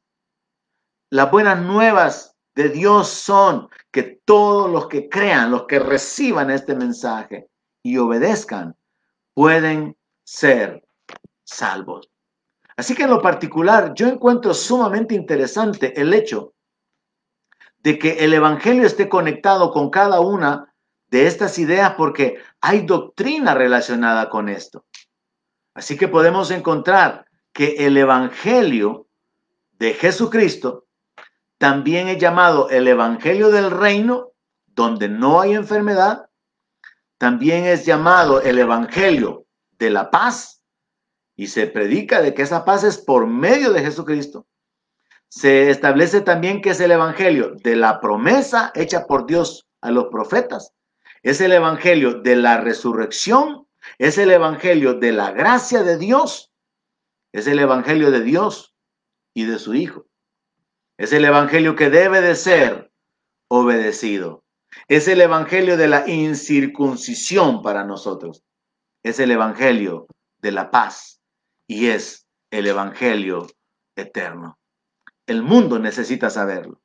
Las 1.12 1.30
buenas 1.30 1.62
nuevas 1.62 2.36
de 2.56 2.70
Dios 2.70 3.10
son 3.10 3.70
que 3.92 4.22
todos 4.26 4.72
los 4.72 4.88
que 4.88 5.08
crean, 5.08 5.52
los 5.52 5.66
que 5.68 5.78
reciban 5.78 6.50
este 6.50 6.76
mensaje 6.76 7.48
y 7.84 7.98
obedezcan, 7.98 8.76
pueden 9.34 9.98
ser 10.24 10.84
salvos. 11.44 12.10
Así 12.76 12.96
que 12.96 13.04
en 13.04 13.12
lo 13.12 13.22
particular, 13.22 13.94
yo 13.94 14.08
encuentro 14.08 14.54
sumamente 14.54 15.14
interesante 15.16 16.00
el 16.00 16.14
hecho 16.14 16.54
de 17.80 18.00
que 18.00 18.24
el 18.24 18.34
Evangelio 18.34 18.86
esté 18.86 19.10
conectado 19.10 19.72
con 19.72 19.90
cada 19.90 20.22
una 20.22 20.74
de 21.10 21.28
estas 21.28 21.60
ideas 21.60 21.94
porque 21.96 22.38
hay 22.62 22.86
doctrina 22.86 23.54
relacionada 23.54 24.30
con 24.30 24.50
esto. 24.50 24.86
Así 25.76 25.98
que 25.98 26.08
podemos 26.08 26.50
encontrar 26.50 27.28
que 27.52 27.86
el 27.86 27.98
Evangelio 27.98 29.08
de 29.74 29.94
Jesucristo 29.94 30.86
también 31.58 32.08
es 32.08 32.18
llamado 32.18 32.70
el 32.70 32.88
Evangelio 32.88 33.50
del 33.52 33.70
Reino, 33.70 34.32
donde 34.66 35.08
no 35.08 35.40
hay 35.40 35.54
enfermedad. 35.54 36.28
También 37.24 37.64
es 37.64 37.86
llamado 37.86 38.42
el 38.42 38.60
Evangelio 38.60 39.46
de 39.80 39.90
la 39.90 40.12
paz. 40.12 40.62
Y 41.38 41.48
se 41.48 41.68
predica 41.68 42.22
de 42.22 42.34
que 42.34 42.42
esa 42.42 42.66
paz 42.66 42.84
es 42.84 42.98
por 42.98 43.28
medio 43.28 43.72
de 43.72 43.80
Jesucristo. 43.80 44.46
Se 45.30 45.70
establece 45.70 46.20
también 46.20 46.62
que 46.62 46.72
es 46.72 46.82
el 46.82 46.92
Evangelio 46.92 47.54
de 47.64 47.78
la 47.78 48.02
promesa 48.02 48.74
hecha 48.76 49.08
por 49.08 49.26
Dios 49.26 49.70
a 49.80 49.90
los 49.90 50.08
profetas. 50.08 50.74
Es 51.22 51.40
el 51.40 51.54
Evangelio 51.54 52.16
de 52.16 52.36
la 52.36 52.60
resurrección. 52.60 53.70
Es 54.00 54.18
el 54.18 54.30
Evangelio 54.30 54.96
de 54.96 55.14
la 55.14 55.32
gracia 55.32 55.82
de 55.84 55.98
Dios. 55.98 56.52
Es 57.32 57.48
el 57.48 57.60
Evangelio 57.60 58.12
de 58.12 58.20
Dios 58.20 58.76
y 59.34 59.46
de 59.46 59.60
su 59.60 59.76
Hijo. 59.76 60.08
Es 60.98 61.14
el 61.14 61.24
evangelio 61.24 61.78
que 61.78 61.90
debe 61.90 62.20
de 62.20 62.36
ser 62.36 62.92
obedecido. 63.48 64.43
Es 64.88 65.08
el 65.08 65.22
evangelio 65.22 65.78
de 65.78 65.88
la 65.88 66.08
incircuncisión 66.10 67.62
para 67.62 67.84
nosotros. 67.84 68.44
Es 69.04 69.20
el 69.20 69.32
evangelio 69.32 70.08
de 70.42 70.52
la 70.52 70.72
paz 70.72 71.22
y 71.68 71.88
es 71.88 72.28
el 72.52 72.68
Evangelio 72.68 73.48
eterno. 73.96 74.60
El 75.26 75.42
mundo 75.42 75.80
necesita 75.80 76.30
saberlo. 76.30 76.82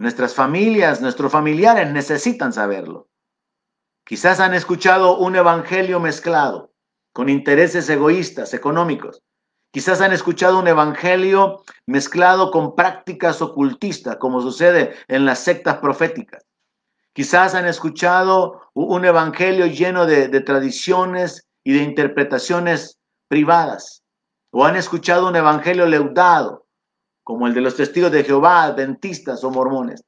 Nuestras 0.00 0.34
familias, 0.34 1.00
nuestros 1.00 1.30
familiares 1.30 1.92
necesitan 1.92 2.52
saberlo. 2.52 3.08
Quizás 4.04 4.40
han 4.40 4.52
escuchado 4.52 5.18
un 5.18 5.36
evangelio 5.36 6.00
mezclado 6.00 6.72
con 7.12 7.28
intereses 7.28 7.88
egoístas, 7.88 8.52
económicos. 8.52 9.22
Quizás 9.72 10.00
han 10.00 10.12
escuchado 10.12 10.58
un 10.58 10.66
evangelio 10.66 11.62
mezclado 11.86 12.50
con 12.50 12.74
prácticas 12.74 13.40
ocultistas, 13.42 14.16
como 14.16 14.40
sucede 14.40 14.96
en 15.06 15.24
las 15.24 15.38
sectas 15.38 15.78
proféticas. 15.78 16.44
Quizás 17.14 17.54
han 17.54 17.66
escuchado 17.66 18.60
un 18.74 19.04
evangelio 19.04 19.66
lleno 19.66 20.04
de, 20.04 20.28
tradiciones 20.40 21.46
y 21.62 21.72
de 21.72 21.84
interpretaciones 21.84 22.98
privadas. 23.28 24.02
O 24.50 24.64
han 24.64 24.74
escuchado 24.74 25.28
un 25.28 25.36
evangelio 25.36 25.86
leudado, 25.86 26.66
como 27.22 27.46
el 27.46 27.54
de 27.54 27.60
los 27.60 27.76
testigos 27.76 28.10
de 28.10 28.24
Jehová, 28.24 28.64
adventistas 28.64 29.44
o 29.44 29.50
mormones. 29.50 30.02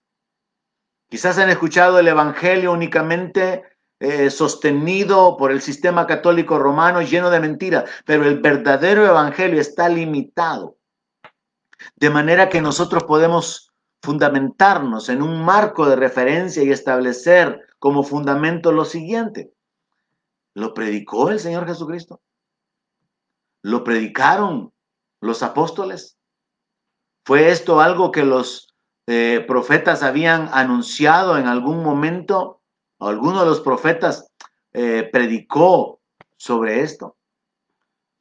Quizás 1.08 1.38
han 1.38 1.48
escuchado 1.48 2.00
el 2.00 2.08
evangelio 2.08 2.72
únicamente 2.72 3.62
eh, 4.00 4.28
sostenido 4.28 5.36
por 5.36 5.52
el 5.52 5.62
sistema 5.62 6.08
católico 6.08 6.58
romano 6.58 7.02
lleno 7.02 7.30
de 7.30 7.38
mentiras, 7.38 7.88
pero 8.04 8.24
el 8.24 8.40
verdadero 8.40 9.06
evangelio 9.06 9.60
está 9.60 9.88
limitado. 9.88 10.76
De 11.94 12.10
manera 12.10 12.48
que 12.48 12.60
nosotros 12.60 13.04
podemos 13.04 13.72
fundamentarnos 14.02 15.08
en 15.08 15.22
un 15.22 15.44
marco 15.44 15.88
de 15.88 15.96
referencia 15.96 16.62
y 16.62 16.70
establecer 16.70 17.60
como 17.78 18.02
fundamento 18.02 18.72
lo 18.72 18.84
siguiente. 18.84 19.52
¿Lo 20.54 20.74
predicó 20.74 21.30
el 21.30 21.40
Señor 21.40 21.66
Jesucristo? 21.66 22.20
¿Lo 23.62 23.84
predicaron 23.84 24.72
los 25.20 25.42
apóstoles? 25.42 26.16
¿Fue 27.24 27.50
esto 27.50 27.80
algo 27.80 28.10
que 28.10 28.24
los 28.24 28.74
eh, 29.06 29.44
profetas 29.46 30.02
habían 30.02 30.48
anunciado 30.52 31.36
en 31.38 31.46
algún 31.46 31.82
momento? 31.82 32.62
¿Alguno 33.00 33.40
de 33.40 33.46
los 33.46 33.60
profetas 33.60 34.32
eh, 34.72 35.08
predicó 35.12 36.00
sobre 36.36 36.82
esto? 36.82 37.16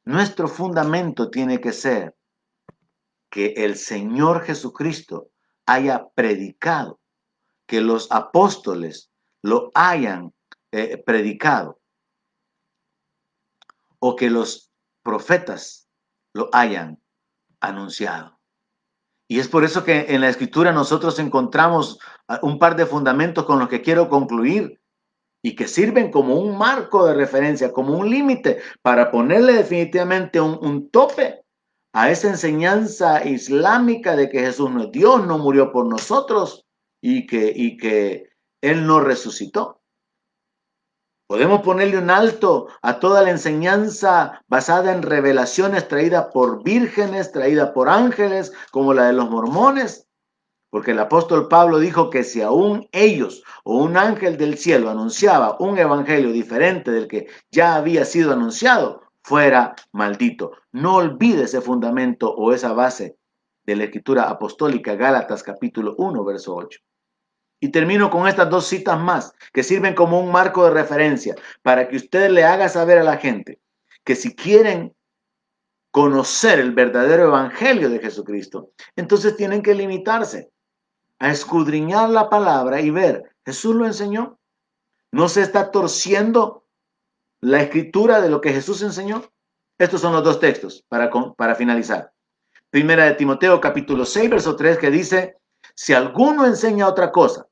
Nuestro 0.04 0.48
fundamento 0.48 1.30
tiene 1.30 1.60
que 1.60 1.72
ser 1.72 2.16
que 3.30 3.54
el 3.56 3.76
Señor 3.76 4.42
Jesucristo 4.42 5.28
haya 5.66 6.08
predicado, 6.14 7.00
que 7.66 7.80
los 7.80 8.10
apóstoles 8.10 9.10
lo 9.42 9.70
hayan 9.74 10.32
eh, 10.72 10.96
predicado 10.98 11.80
o 13.98 14.16
que 14.16 14.30
los 14.30 14.70
profetas 15.02 15.88
lo 16.32 16.48
hayan 16.52 17.00
anunciado. 17.60 18.38
Y 19.28 19.40
es 19.40 19.48
por 19.48 19.64
eso 19.64 19.84
que 19.84 20.06
en 20.08 20.20
la 20.20 20.28
escritura 20.28 20.72
nosotros 20.72 21.18
encontramos 21.18 21.98
ah, 22.28 22.38
un 22.42 22.58
par 22.58 22.76
de 22.76 22.86
fundamentos 22.86 23.44
con 23.44 23.58
los 23.58 23.68
que 23.68 23.82
quiero 23.82 24.08
concluir 24.08 24.80
y 25.42 25.54
que 25.54 25.68
sirven 25.68 26.10
como 26.10 26.38
un 26.38 26.56
marco 26.56 27.06
de 27.06 27.14
referencia, 27.14 27.72
como 27.72 27.96
un 27.96 28.10
límite 28.10 28.60
para 28.82 29.10
ponerle 29.10 29.52
definitivamente 29.52 30.40
un, 30.40 30.90
tope 30.90 31.44
a 31.96 32.10
esa 32.10 32.28
enseñanza 32.28 33.24
islámica 33.24 34.16
de 34.16 34.28
que 34.28 34.40
Jesús 34.40 34.70
no 34.70 34.82
es 34.82 34.92
Dios, 34.92 35.26
no 35.26 35.38
murió 35.38 35.72
por 35.72 35.86
nosotros 35.86 36.66
y 37.00 37.26
que, 37.26 37.50
y 37.56 37.78
que 37.78 38.28
Él 38.60 38.86
no 38.86 39.00
resucitó. 39.00 39.80
Podemos 41.26 41.62
ponerle 41.62 41.96
un 41.96 42.10
alto 42.10 42.68
a 42.82 43.00
toda 43.00 43.22
la 43.22 43.30
enseñanza 43.30 44.42
basada 44.46 44.92
en 44.92 45.00
revelaciones 45.00 45.88
traídas 45.88 46.26
por 46.34 46.62
vírgenes, 46.62 47.32
traídas 47.32 47.70
por 47.70 47.88
ángeles, 47.88 48.52
como 48.72 48.92
la 48.92 49.06
de 49.06 49.14
los 49.14 49.30
mormones. 49.30 50.06
Porque 50.68 50.90
el 50.90 50.98
apóstol 50.98 51.48
Pablo 51.48 51.78
dijo 51.78 52.10
que 52.10 52.24
si 52.24 52.42
aún 52.42 52.86
ellos 52.92 53.42
o 53.64 53.78
un 53.78 53.96
ángel 53.96 54.36
del 54.36 54.58
cielo 54.58 54.90
anunciaba 54.90 55.56
un 55.60 55.78
evangelio 55.78 56.30
diferente 56.30 56.90
del 56.90 57.08
que 57.08 57.28
ya 57.50 57.74
había 57.76 58.04
sido 58.04 58.34
anunciado, 58.34 59.00
fuera 59.26 59.74
maldito. 59.92 60.52
No 60.76 60.96
olvide 60.96 61.44
ese 61.44 61.62
fundamento 61.62 62.34
o 62.34 62.52
esa 62.52 62.74
base 62.74 63.16
de 63.64 63.76
la 63.76 63.84
escritura 63.84 64.28
apostólica, 64.28 64.94
Gálatas 64.94 65.42
capítulo 65.42 65.94
1, 65.96 66.22
verso 66.22 66.54
8. 66.54 66.78
Y 67.60 67.70
termino 67.70 68.10
con 68.10 68.28
estas 68.28 68.50
dos 68.50 68.66
citas 68.66 69.00
más 69.00 69.32
que 69.54 69.62
sirven 69.62 69.94
como 69.94 70.20
un 70.20 70.30
marco 70.30 70.64
de 70.64 70.72
referencia 70.72 71.34
para 71.62 71.88
que 71.88 71.96
usted 71.96 72.28
le 72.28 72.44
haga 72.44 72.68
saber 72.68 72.98
a 72.98 73.04
la 73.04 73.16
gente 73.16 73.58
que 74.04 74.14
si 74.14 74.36
quieren 74.36 74.94
conocer 75.90 76.60
el 76.60 76.72
verdadero 76.72 77.28
evangelio 77.28 77.88
de 77.88 77.98
Jesucristo, 77.98 78.72
entonces 78.96 79.34
tienen 79.34 79.62
que 79.62 79.74
limitarse 79.74 80.50
a 81.18 81.30
escudriñar 81.30 82.10
la 82.10 82.28
palabra 82.28 82.82
y 82.82 82.90
ver, 82.90 83.34
Jesús 83.46 83.74
lo 83.74 83.86
enseñó. 83.86 84.38
No 85.10 85.30
se 85.30 85.40
está 85.40 85.70
torciendo 85.70 86.66
la 87.40 87.62
escritura 87.62 88.20
de 88.20 88.28
lo 88.28 88.42
que 88.42 88.52
Jesús 88.52 88.82
enseñó. 88.82 89.22
Estos 89.78 90.00
son 90.00 90.14
los 90.14 90.24
dos 90.24 90.40
textos 90.40 90.84
para, 90.88 91.10
para 91.36 91.54
finalizar. 91.54 92.12
Primera 92.70 93.04
de 93.04 93.14
Timoteo 93.14 93.60
capítulo 93.60 94.04
6, 94.04 94.30
verso 94.30 94.56
3 94.56 94.78
que 94.78 94.90
dice, 94.90 95.36
si 95.74 95.92
alguno 95.92 96.46
enseña 96.46 96.88
otra 96.88 97.12
cosa 97.12 97.46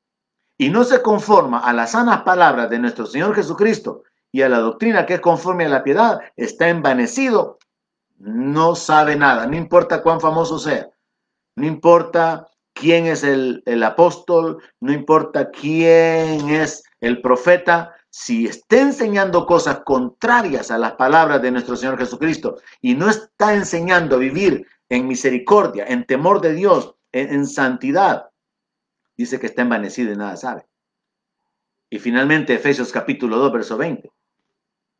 y 0.57 0.71
no 0.71 0.85
se 0.85 1.03
conforma 1.03 1.59
a 1.59 1.73
las 1.73 1.93
sanas 1.93 2.23
palabras 2.23 2.71
de 2.71 2.79
nuestro 2.79 3.05
Señor 3.07 3.35
Jesucristo 3.35 4.05
y 4.33 4.43
a 4.43 4.49
la 4.49 4.59
doctrina 4.59 5.05
que 5.05 5.15
es 5.15 5.21
conforme 5.21 5.67
a 5.67 5.69
la 5.69 5.85
piedad, 5.85 6.19
está 6.37 6.69
envanecido, 6.69 7.59
no 8.19 8.75
sabe 8.75 9.17
nada, 9.17 9.47
no 9.47 9.57
importa 9.57 10.03
cuán 10.03 10.21
famoso 10.21 10.59
sea, 10.59 10.89
no 11.57 11.67
importa 11.67 12.49
quién 12.73 13.07
es 13.07 13.23
el, 13.23 13.63
el 13.67 13.83
apóstol, 13.83 14.63
no 14.81 14.93
importa 14.93 15.51
quién 15.51 16.49
es 16.49 16.83
el 17.01 17.21
profeta, 17.21 17.95
si 18.17 18.47
está 18.47 18.81
enseñando 18.81 19.45
cosas 19.45 19.81
contrarias 19.81 20.71
a 20.71 20.79
las 20.79 20.93
palabras 20.93 21.43
de 21.43 21.51
nuestro 21.51 21.75
Señor 21.75 21.99
Jesucristo 21.99 22.59
y 22.81 22.95
no 22.95 23.11
está 23.11 23.55
enseñando 23.55 24.15
a 24.15 24.21
vivir 24.21 24.69
en 24.89 25.09
misericordia, 25.09 25.85
en 25.89 26.07
temor 26.07 26.41
de 26.41 26.55
Dios, 26.55 26.95
en, 27.11 27.45
santidad, 27.45 28.31
dice 29.17 29.41
que 29.41 29.47
está 29.47 29.63
envanecido 29.63 30.13
y 30.13 30.17
nada 30.17 30.37
sabe. 30.37 30.65
Y 31.91 31.99
finalmente 31.99 32.55
Efesios 32.55 32.93
capítulo 32.93 33.37
2, 33.39 33.53
verso 33.53 33.77
20, 33.77 34.13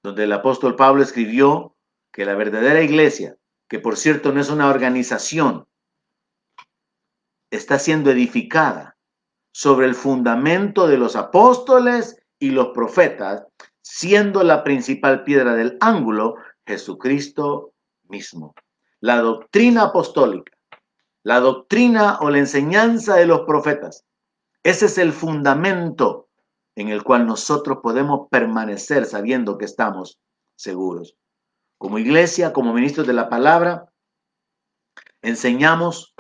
donde 0.03 0.25
el 0.25 0.33
apóstol 0.33 0.75
Pablo 0.75 1.01
escribió 1.01 1.77
que 2.13 2.25
la 2.25 2.35
verdadera 2.35 2.83
iglesia, 2.83 3.37
que 3.69 3.79
por 3.79 3.97
cierto 3.97 4.33
no 4.33 4.41
es 4.41 4.51
una 4.51 4.69
organización, 4.69 5.69
está 7.49 7.79
siendo 7.79 8.11
edificada 8.11 8.97
sobre 9.53 9.87
el 9.87 9.95
fundamento 9.95 10.89
de 10.89 10.99
los 10.99 11.15
apóstoles 11.15 12.21
y 12.47 12.51
los 12.51 12.69
profetas, 12.69 13.45
siendo 13.83 14.43
la 14.43 14.65
principal 14.65 15.25
piedra 15.25 15.55
del 15.55 15.77
ángulo 15.81 16.37
Jesucristo 16.67 17.73
mismo. 18.09 18.55
La 19.01 19.19
doctrina 19.19 19.85
apostólica 19.85 20.55
la 21.25 21.41
doctrina 21.41 22.19
o 22.21 22.31
la 22.31 22.39
enseñanza 22.39 23.17
de 23.17 23.27
los 23.27 23.41
profetas. 23.41 24.05
Ese 24.63 24.87
es 24.87 24.99
el 24.99 25.13
fundamento 25.13 26.29
en 26.77 26.89
el 26.89 27.03
cual 27.03 27.27
nosotros 27.27 27.79
podemos 27.83 28.29
permanecer 28.31 29.07
sabiendo 29.07 29.59
que 29.59 29.65
estamos 29.65 30.21
seguros. 30.55 31.17
Como 31.79 31.99
iglesia, 31.99 32.53
como 32.53 32.73
ministros 32.75 33.07
de 33.07 33.15
la 33.15 33.29
palabra, 33.29 33.91
enseñamos 35.23 36.15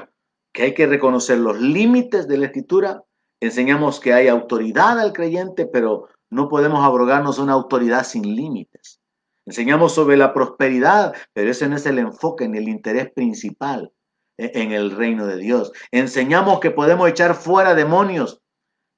que 0.52 0.62
hay 0.62 0.74
que 0.74 0.86
reconocer 0.86 1.38
los 1.38 1.60
límites 1.60 2.26
de 2.26 2.38
la 2.38 2.46
escritura, 2.46 3.02
enseñamos 3.40 4.00
que 4.00 4.14
hay 4.14 4.28
autoridad 4.28 4.98
al 4.98 5.12
creyente, 5.12 5.66
pero 5.66 6.08
no 6.34 6.48
podemos 6.48 6.84
abrogarnos 6.84 7.38
una 7.38 7.52
autoridad 7.54 8.04
sin 8.04 8.36
límites. 8.36 9.00
Enseñamos 9.46 9.94
sobre 9.94 10.16
la 10.16 10.34
prosperidad, 10.34 11.14
pero 11.32 11.50
ese 11.50 11.68
no 11.68 11.76
es 11.76 11.86
el 11.86 11.98
enfoque 11.98 12.48
ni 12.48 12.58
el 12.58 12.68
interés 12.68 13.12
principal. 13.12 13.92
E-, 14.38 14.52
en 14.54 14.72
el 14.72 14.90
reino 14.90 15.26
de 15.26 15.36
Dios. 15.36 15.72
Enseñamos 15.90 16.60
que 16.60 16.70
podemos 16.70 17.08
echar 17.08 17.34
fuera 17.34 17.74
demonios, 17.74 18.40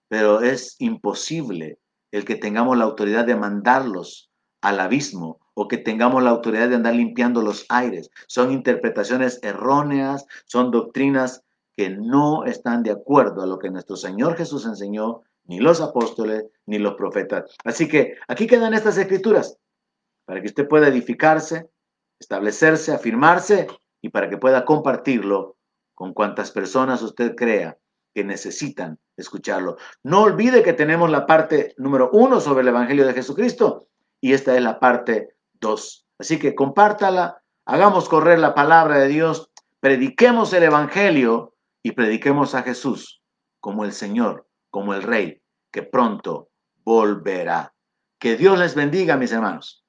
pero 0.08 0.40
es 0.40 0.76
imposible 0.78 1.78
el 2.12 2.24
que 2.24 2.36
tengamos 2.36 2.76
la 2.76 2.84
autoridad 2.84 3.26
de 3.26 3.36
mandarlos 3.36 4.30
al 4.62 4.80
abismo 4.80 5.40
o 5.54 5.68
que 5.68 5.78
tengamos 5.78 6.22
la 6.22 6.30
autoridad 6.30 6.68
de 6.68 6.76
andar 6.76 6.94
limpiando 6.94 7.42
los 7.42 7.66
aires. 7.68 8.10
Son 8.26 8.50
interpretaciones 8.50 9.40
erróneas, 9.42 10.26
son 10.46 10.70
doctrinas 10.70 11.42
que 11.76 11.90
no 11.90 12.44
están 12.44 12.82
de 12.82 12.92
acuerdo 12.92 13.42
a 13.42 13.46
lo 13.46 13.58
que 13.58 13.70
nuestro 13.70 13.96
Señor 13.96 14.36
Jesús 14.36 14.64
enseñó, 14.64 15.22
ni 15.46 15.60
los 15.60 15.80
apóstoles, 15.80 16.44
ni 16.66 16.78
los 16.78 16.94
profetas. 16.94 17.54
Así 17.64 17.88
que 17.88 18.14
aquí 18.28 18.46
quedan 18.46 18.74
estas 18.74 18.98
escrituras 18.98 19.58
para 20.24 20.40
que 20.40 20.48
usted 20.48 20.68
pueda 20.68 20.88
edificarse, 20.88 21.70
establecerse, 22.18 22.92
afirmarse 22.92 23.68
y 24.02 24.08
para 24.08 24.28
que 24.28 24.38
pueda 24.38 24.64
compartirlo 24.64 25.56
con 25.94 26.12
cuantas 26.12 26.50
personas 26.50 27.02
usted 27.02 27.34
crea 27.34 27.78
que 28.14 28.24
necesitan 28.24 28.98
escucharlo. 29.16 29.76
No 30.02 30.22
olvide 30.22 30.62
que 30.62 30.72
tenemos 30.72 31.10
la 31.10 31.26
parte 31.26 31.74
número 31.78 32.10
uno 32.12 32.40
sobre 32.40 32.62
el 32.62 32.68
Evangelio 32.68 33.06
de 33.06 33.14
Jesucristo 33.14 33.88
y 34.20 34.32
esta 34.32 34.56
es 34.56 34.62
la 34.62 34.80
parte 34.80 35.36
dos. 35.54 36.06
Así 36.18 36.38
que 36.38 36.54
compártala, 36.54 37.42
hagamos 37.66 38.08
correr 38.08 38.38
la 38.38 38.54
palabra 38.54 38.98
de 38.98 39.08
Dios, 39.08 39.50
prediquemos 39.80 40.52
el 40.52 40.64
Evangelio 40.64 41.54
y 41.82 41.92
prediquemos 41.92 42.54
a 42.54 42.62
Jesús 42.62 43.22
como 43.60 43.84
el 43.84 43.92
Señor, 43.92 44.45
como 44.70 44.94
el 44.94 45.02
Rey, 45.02 45.42
que 45.70 45.82
pronto 45.82 46.50
volverá. 46.84 47.74
Que 48.18 48.36
Dios 48.36 48.58
les 48.58 48.74
bendiga, 48.74 49.16
mis 49.16 49.32
hermanos. 49.32 49.85